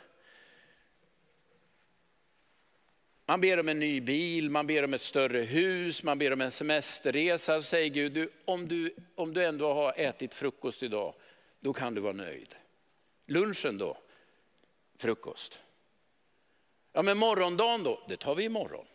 Man 3.26 3.42
ber 3.42 3.60
om 3.60 3.70
en 3.70 3.80
ny 3.80 4.02
bil, 4.02 4.50
man 4.50 4.68
ber 4.68 4.84
om 4.84 4.94
ett 4.94 5.02
större 5.02 5.40
hus, 5.40 6.04
man 6.04 6.18
ber 6.18 6.34
om 6.34 6.42
en 6.42 6.52
semesterresa. 6.52 7.62
Så 7.62 7.64
säger 7.64 7.90
Gud, 7.90 8.12
du, 8.12 8.30
om, 8.46 8.68
du, 8.68 8.96
om 9.16 9.34
du 9.34 9.46
ändå 9.46 9.74
har 9.74 9.94
ätit 9.98 10.34
frukost 10.34 10.84
idag, 10.84 11.14
då 11.60 11.74
kan 11.74 11.96
du 11.96 12.02
vara 12.02 12.14
nöjd. 12.14 12.56
Lunchen 13.26 13.78
då? 13.78 13.98
Frukost. 14.98 15.62
Ja 16.94 17.02
men 17.02 17.18
morgondagen 17.18 17.84
då? 17.84 18.04
Det 18.08 18.18
tar 18.18 18.36
vi 18.36 18.44
imorgon. 18.44 18.86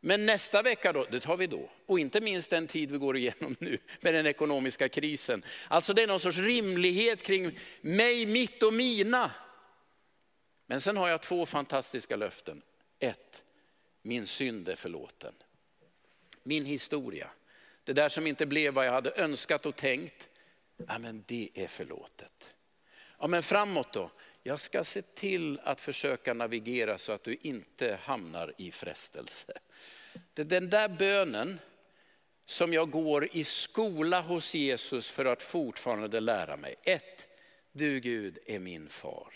Men 0.00 0.26
nästa 0.26 0.62
vecka 0.62 0.92
då? 0.92 1.06
Det 1.10 1.20
tar 1.20 1.36
vi 1.36 1.46
då. 1.46 1.70
Och 1.86 1.98
inte 1.98 2.20
minst 2.20 2.50
den 2.50 2.66
tid 2.66 2.90
vi 2.90 2.98
går 2.98 3.16
igenom 3.16 3.56
nu 3.60 3.78
med 4.00 4.14
den 4.14 4.26
ekonomiska 4.26 4.88
krisen. 4.88 5.42
Alltså 5.68 5.94
det 5.94 6.02
är 6.02 6.06
någon 6.06 6.20
sorts 6.20 6.38
rimlighet 6.38 7.22
kring 7.22 7.58
mig, 7.80 8.26
mitt 8.26 8.62
och 8.62 8.74
mina. 8.74 9.30
Men 10.66 10.80
sen 10.80 10.96
har 10.96 11.08
jag 11.08 11.22
två 11.22 11.46
fantastiska 11.46 12.16
löften. 12.16 12.62
Ett, 12.98 13.44
min 14.02 14.26
synd 14.26 14.68
är 14.68 14.76
förlåten. 14.76 15.34
Min 16.42 16.64
historia, 16.64 17.30
det 17.84 17.92
där 17.92 18.08
som 18.08 18.26
inte 18.26 18.46
blev 18.46 18.74
vad 18.74 18.86
jag 18.86 18.92
hade 18.92 19.10
önskat 19.10 19.66
och 19.66 19.76
tänkt, 19.76 20.28
ja, 20.76 20.98
men 20.98 21.24
det 21.26 21.50
är 21.54 21.66
förlåtet. 21.66 22.54
Ja, 23.18 23.26
men 23.26 23.42
framåt 23.42 23.92
då? 23.92 24.10
Jag 24.42 24.60
ska 24.60 24.84
se 24.84 25.02
till 25.02 25.60
att 25.64 25.80
försöka 25.80 26.34
navigera 26.34 26.98
så 26.98 27.12
att 27.12 27.24
du 27.24 27.36
inte 27.40 27.98
hamnar 28.02 28.54
i 28.58 28.70
frestelse. 28.70 29.58
Det 30.34 30.42
är 30.42 30.46
den 30.46 30.70
där 30.70 30.88
bönen 30.88 31.60
som 32.46 32.72
jag 32.72 32.90
går 32.90 33.28
i 33.36 33.44
skola 33.44 34.20
hos 34.20 34.54
Jesus 34.54 35.10
för 35.10 35.24
att 35.24 35.42
fortfarande 35.42 36.20
lära 36.20 36.56
mig. 36.56 36.74
Ett, 36.82 37.28
du 37.72 38.00
Gud 38.00 38.38
är 38.46 38.58
min 38.58 38.88
far. 38.88 39.34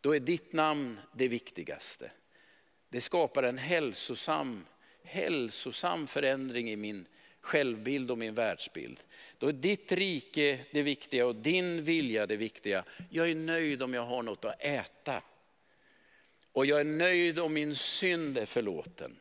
Då 0.00 0.14
är 0.14 0.20
ditt 0.20 0.52
namn 0.52 1.00
det 1.12 1.28
viktigaste. 1.28 2.10
Det 2.88 3.00
skapar 3.00 3.42
en 3.42 3.58
hälsosam, 3.58 4.66
hälsosam 5.02 6.06
förändring 6.06 6.70
i 6.70 6.76
min 6.76 7.06
självbild 7.40 8.10
och 8.10 8.18
min 8.18 8.34
världsbild. 8.34 9.00
Då 9.38 9.48
är 9.48 9.52
ditt 9.52 9.92
rike 9.92 10.60
det 10.70 10.82
viktiga 10.82 11.26
och 11.26 11.34
din 11.34 11.84
vilja 11.84 12.26
det 12.26 12.36
viktiga. 12.36 12.84
Jag 13.10 13.30
är 13.30 13.34
nöjd 13.34 13.82
om 13.82 13.94
jag 13.94 14.04
har 14.04 14.22
något 14.22 14.44
att 14.44 14.62
äta. 14.64 15.22
Och 16.52 16.66
jag 16.66 16.80
är 16.80 16.84
nöjd 16.84 17.38
om 17.38 17.52
min 17.52 17.74
synd 17.74 18.38
är 18.38 18.46
förlåten. 18.46 19.16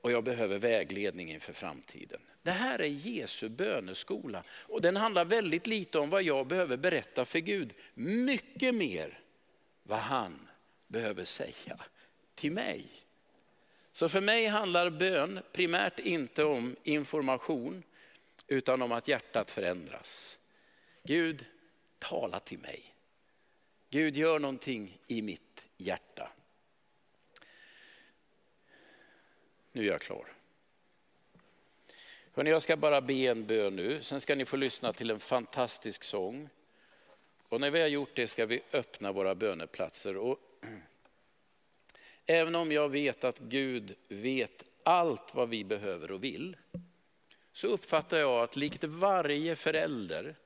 Och 0.00 0.12
jag 0.12 0.24
behöver 0.24 0.58
vägledning 0.58 1.30
inför 1.30 1.52
framtiden. 1.52 2.20
Det 2.42 2.50
här 2.50 2.78
är 2.78 2.86
Jesu 2.86 3.48
böneskola. 3.48 4.44
Och 4.48 4.82
den 4.82 4.96
handlar 4.96 5.24
väldigt 5.24 5.66
lite 5.66 5.98
om 5.98 6.10
vad 6.10 6.22
jag 6.22 6.46
behöver 6.46 6.76
berätta 6.76 7.24
för 7.24 7.38
Gud. 7.38 7.74
Mycket 7.94 8.74
mer 8.74 9.20
vad 9.82 9.98
han 9.98 10.48
behöver 10.86 11.24
säga 11.24 11.78
till 12.34 12.52
mig. 12.52 12.86
Så 13.92 14.08
för 14.08 14.20
mig 14.20 14.46
handlar 14.46 14.90
bön 14.90 15.40
primärt 15.52 15.98
inte 15.98 16.44
om 16.44 16.76
information 16.82 17.82
utan 18.46 18.82
om 18.82 18.92
att 18.92 19.08
hjärtat 19.08 19.50
förändras. 19.50 20.38
Gud, 21.02 21.44
tala 21.98 22.40
till 22.40 22.58
mig. 22.58 22.94
Gud, 23.90 24.16
gör 24.16 24.38
någonting 24.38 24.98
i 25.06 25.22
mitt 25.22 25.66
hjärta. 25.76 26.32
Nu 29.72 29.82
är 29.82 29.90
jag 29.90 30.00
klar. 30.00 30.32
Hörrni, 32.34 32.50
jag 32.50 32.62
ska 32.62 32.76
bara 32.76 33.00
be 33.00 33.14
en 33.14 33.46
bön 33.46 33.76
nu, 33.76 34.02
sen 34.02 34.20
ska 34.20 34.34
ni 34.34 34.44
få 34.44 34.56
lyssna 34.56 34.92
till 34.92 35.10
en 35.10 35.20
fantastisk 35.20 36.04
sång. 36.04 36.48
Och 37.48 37.60
när 37.60 37.70
vi 37.70 37.80
har 37.80 37.88
gjort 37.88 38.14
det 38.14 38.26
ska 38.26 38.46
vi 38.46 38.62
öppna 38.72 39.12
våra 39.12 39.34
böneplatser. 39.34 40.16
Och 40.16 40.38
Även 42.26 42.54
om 42.54 42.72
jag 42.72 42.88
vet 42.88 43.24
att 43.24 43.38
Gud 43.38 43.94
vet 44.08 44.64
allt 44.82 45.34
vad 45.34 45.48
vi 45.48 45.64
behöver 45.64 46.10
och 46.10 46.24
vill, 46.24 46.56
så 47.52 47.66
uppfattar 47.66 48.18
jag 48.18 48.42
att 48.42 48.56
likt 48.56 48.84
varje 48.84 49.56
förälder 49.56 50.36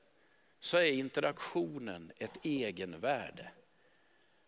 så 0.59 0.77
är 0.77 0.91
interaktionen 0.91 2.11
ett 2.17 2.45
egenvärde. 2.45 3.51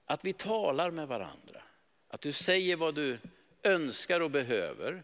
Att 0.06 0.26
vi 0.26 0.34
talar 0.34 0.92
med 0.92 1.08
varandra, 1.08 1.62
att 2.08 2.22
du 2.22 2.32
säger 2.32 2.76
vad 2.76 2.96
du 2.96 3.18
önskar 3.64 4.22
och 4.22 4.32
behöver, 4.32 5.04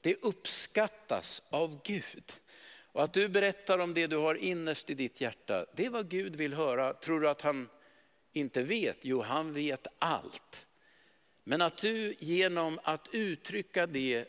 det 0.00 0.14
uppskattas 0.14 1.42
av 1.50 1.80
Gud. 1.84 2.32
Och 2.92 3.02
att 3.02 3.12
du 3.12 3.28
berättar 3.28 3.78
om 3.78 3.94
det 3.94 4.06
du 4.06 4.16
har 4.16 4.34
innerst 4.34 4.90
i 4.90 4.94
ditt 4.94 5.20
hjärta, 5.20 5.66
det 5.74 5.86
är 5.86 5.90
vad 5.90 6.08
Gud 6.08 6.36
vill 6.36 6.54
höra. 6.54 6.94
Tror 6.94 7.20
du 7.20 7.28
att 7.28 7.40
han 7.40 7.68
inte 8.32 8.62
vet? 8.62 8.98
Jo, 9.02 9.20
han 9.20 9.52
vet 9.52 9.86
allt. 9.98 10.66
Men 11.48 11.62
att 11.62 11.76
du 11.76 12.14
genom 12.18 12.78
att 12.82 13.08
uttrycka 13.12 13.86
det 13.86 14.28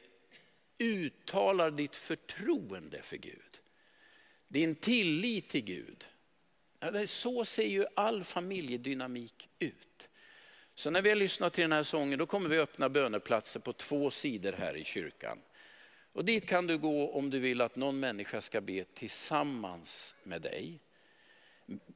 uttalar 0.78 1.72
ditt 1.72 1.96
förtroende 1.96 3.02
för 3.02 3.18
Gud. 3.18 3.60
Din 4.48 4.76
tillit 4.76 5.50
till 5.50 5.64
Gud. 5.64 6.06
Så 7.06 7.46
ser 7.46 7.68
ju 7.68 7.86
all 7.96 8.24
familjedynamik 8.24 9.50
ut. 9.60 10.10
Så 10.76 10.90
när 10.90 11.02
vi 11.02 11.10
har 11.10 11.16
lyssnat 11.16 11.54
till 11.54 11.62
den 11.62 11.72
här 11.72 11.84
sången, 11.84 12.20
då 12.20 12.26
kommer 12.26 12.50
vi 12.50 12.60
öppna 12.60 12.90
böneplatser 12.90 13.60
på 13.60 13.74
två 13.74 14.12
sidor 14.12 14.52
här 14.52 14.78
i 14.78 14.84
kyrkan. 14.84 15.40
Och 16.14 16.26
dit 16.26 16.46
kan 16.46 16.68
du 16.68 16.78
gå 16.78 17.12
om 17.12 17.30
du 17.30 17.40
vill 17.40 17.62
att 17.62 17.76
någon 17.76 18.00
människa 18.00 18.42
ska 18.42 18.62
be 18.62 18.84
tillsammans 18.84 20.16
med 20.24 20.42
dig. 20.42 20.80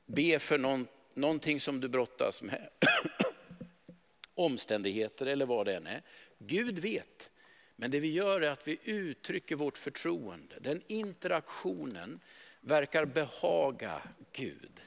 Be 0.05 0.39
för 0.39 0.57
någon, 0.57 0.87
någonting 1.13 1.59
som 1.59 1.79
du 1.79 1.87
brottas 1.87 2.41
med. 2.41 2.69
Omständigheter 4.35 5.25
eller 5.25 5.45
vad 5.45 5.65
det 5.65 5.75
än 5.75 5.87
är. 5.87 6.01
Gud 6.37 6.79
vet. 6.79 7.29
Men 7.75 7.91
det 7.91 7.99
vi 7.99 8.11
gör 8.11 8.41
är 8.41 8.51
att 8.51 8.67
vi 8.67 8.79
uttrycker 8.83 9.55
vårt 9.55 9.77
förtroende. 9.77 10.55
Den 10.59 10.81
interaktionen 10.87 12.19
verkar 12.61 13.05
behaga 13.05 14.01
Gud. 14.31 14.81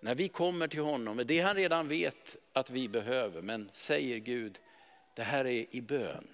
När 0.00 0.14
vi 0.14 0.28
kommer 0.28 0.68
till 0.68 0.80
honom 0.80 1.16
med 1.16 1.26
det 1.26 1.40
han 1.40 1.56
redan 1.56 1.88
vet 1.88 2.36
att 2.52 2.70
vi 2.70 2.88
behöver, 2.88 3.42
men 3.42 3.70
säger 3.72 4.18
Gud, 4.18 4.58
det 5.14 5.22
här 5.22 5.44
är 5.44 5.66
i 5.70 5.80
bön. 5.80 6.28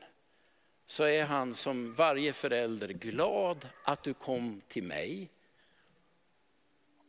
Så 0.86 1.04
är 1.04 1.24
han 1.24 1.54
som 1.54 1.94
varje 1.94 2.32
förälder 2.32 2.88
glad 2.88 3.68
att 3.84 4.02
du 4.02 4.14
kom 4.14 4.60
till 4.68 4.82
mig. 4.82 5.30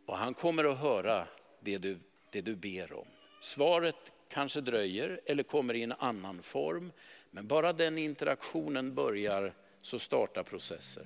Och 0.05 0.17
han 0.17 0.33
kommer 0.33 0.63
att 0.63 0.79
höra 0.79 1.27
det 1.59 1.77
du, 1.77 1.99
det 2.31 2.41
du 2.41 2.55
ber 2.55 2.93
om. 2.93 3.07
Svaret 3.41 4.11
kanske 4.29 4.61
dröjer 4.61 5.19
eller 5.25 5.43
kommer 5.43 5.73
i 5.73 5.83
en 5.83 5.91
annan 5.91 6.41
form. 6.41 6.91
Men 7.31 7.47
bara 7.47 7.73
den 7.73 7.97
interaktionen 7.97 8.95
börjar 8.95 9.53
så 9.81 9.99
startar 9.99 10.43
processer. 10.43 11.03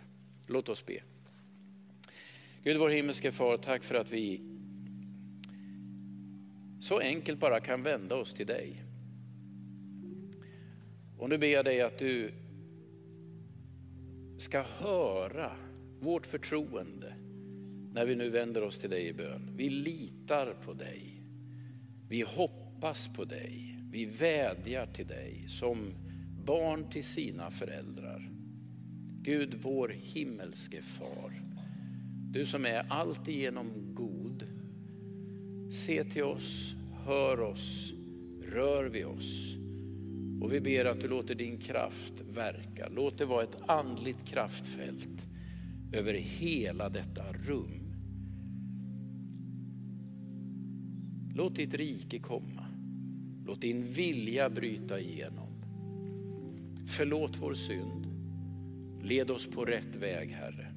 Låt 0.48 0.70
oss 0.70 0.86
be. 0.86 1.04
Gud 2.64 2.78
vår 2.78 2.90
himmelske 2.90 3.32
far, 3.32 3.58
tack 3.58 3.84
för 3.84 3.96
att 3.96 4.10
vi 4.10 4.42
så 6.82 7.00
enkelt 7.00 7.40
bara 7.40 7.60
kan 7.60 7.84
vända 7.84 8.16
oss 8.16 8.34
till 8.34 8.48
dig. 8.48 8.84
Och 11.18 11.30
nu 11.30 11.38
ber 11.38 11.48
jag 11.48 11.66
dig 11.66 11.82
att 11.82 12.00
du 12.00 12.32
ska 14.38 14.62
höra 14.62 15.52
vårt 16.00 16.26
förtroende 16.26 17.16
när 17.94 18.06
vi 18.06 18.16
nu 18.16 18.30
vänder 18.30 18.64
oss 18.64 18.80
till 18.80 18.90
dig 18.90 19.08
i 19.08 19.14
bön. 19.14 19.54
Vi 19.56 19.70
litar 19.70 20.54
på 20.66 20.74
dig. 20.74 21.22
Vi 22.10 22.22
hoppas, 22.22 22.63
hoppas 22.84 23.08
på 23.08 23.26
dig. 23.26 23.78
Vi 23.92 24.06
vädjar 24.06 24.86
till 24.86 25.08
dig 25.08 25.46
som 25.48 25.78
barn 26.46 26.90
till 26.90 27.04
sina 27.04 27.52
föräldrar. 27.52 28.30
Gud 29.22 29.54
vår 29.62 29.90
himmelske 29.90 30.82
far. 30.82 31.42
Du 32.32 32.46
som 32.46 32.66
är 32.66 32.86
alltigenom 32.90 33.96
god. 33.96 34.48
Se 35.72 36.04
till 36.04 36.24
oss, 36.24 36.76
hör 37.06 37.40
oss, 37.40 37.94
rör 38.42 38.86
vid 38.86 39.06
oss. 39.06 39.56
Och 40.42 40.54
vi 40.54 40.62
ber 40.62 40.86
att 40.86 41.02
du 41.02 41.08
låter 41.08 41.36
din 41.36 41.58
kraft 41.58 42.14
verka. 42.30 42.88
Låt 42.96 43.18
det 43.18 43.26
vara 43.26 43.44
ett 43.44 43.70
andligt 43.70 44.26
kraftfält 44.26 45.28
över 45.94 46.14
hela 46.14 46.90
detta 46.90 47.24
rum. 47.34 47.84
Låt 51.36 51.56
ditt 51.56 51.74
rike 51.74 52.20
komma. 52.20 52.63
Låt 53.46 53.62
din 53.62 53.84
vilja 53.84 54.50
bryta 54.50 55.00
igenom. 55.00 55.50
Förlåt 56.88 57.38
vår 57.42 57.54
synd. 57.54 58.08
Led 59.04 59.32
oss 59.32 59.48
på 59.48 59.66
rätt 59.66 59.96
väg 59.96 60.32
Herre. 60.32 60.68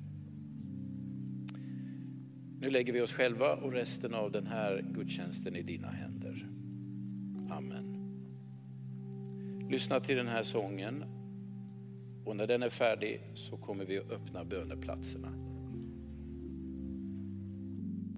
Nu 2.60 2.70
lägger 2.70 2.92
vi 2.92 3.00
oss 3.00 3.12
själva 3.12 3.54
och 3.54 3.72
resten 3.72 4.14
av 4.14 4.32
den 4.32 4.46
här 4.46 4.84
gudstjänsten 4.94 5.56
i 5.56 5.62
dina 5.62 5.88
händer. 5.88 6.48
Amen. 7.50 7.96
Lyssna 9.70 10.00
till 10.00 10.16
den 10.16 10.28
här 10.28 10.42
sången 10.42 11.04
och 12.24 12.36
när 12.36 12.46
den 12.46 12.62
är 12.62 12.70
färdig 12.70 13.20
så 13.34 13.56
kommer 13.56 13.84
vi 13.84 13.98
att 13.98 14.10
öppna 14.10 14.44
böneplatserna. 14.44 15.45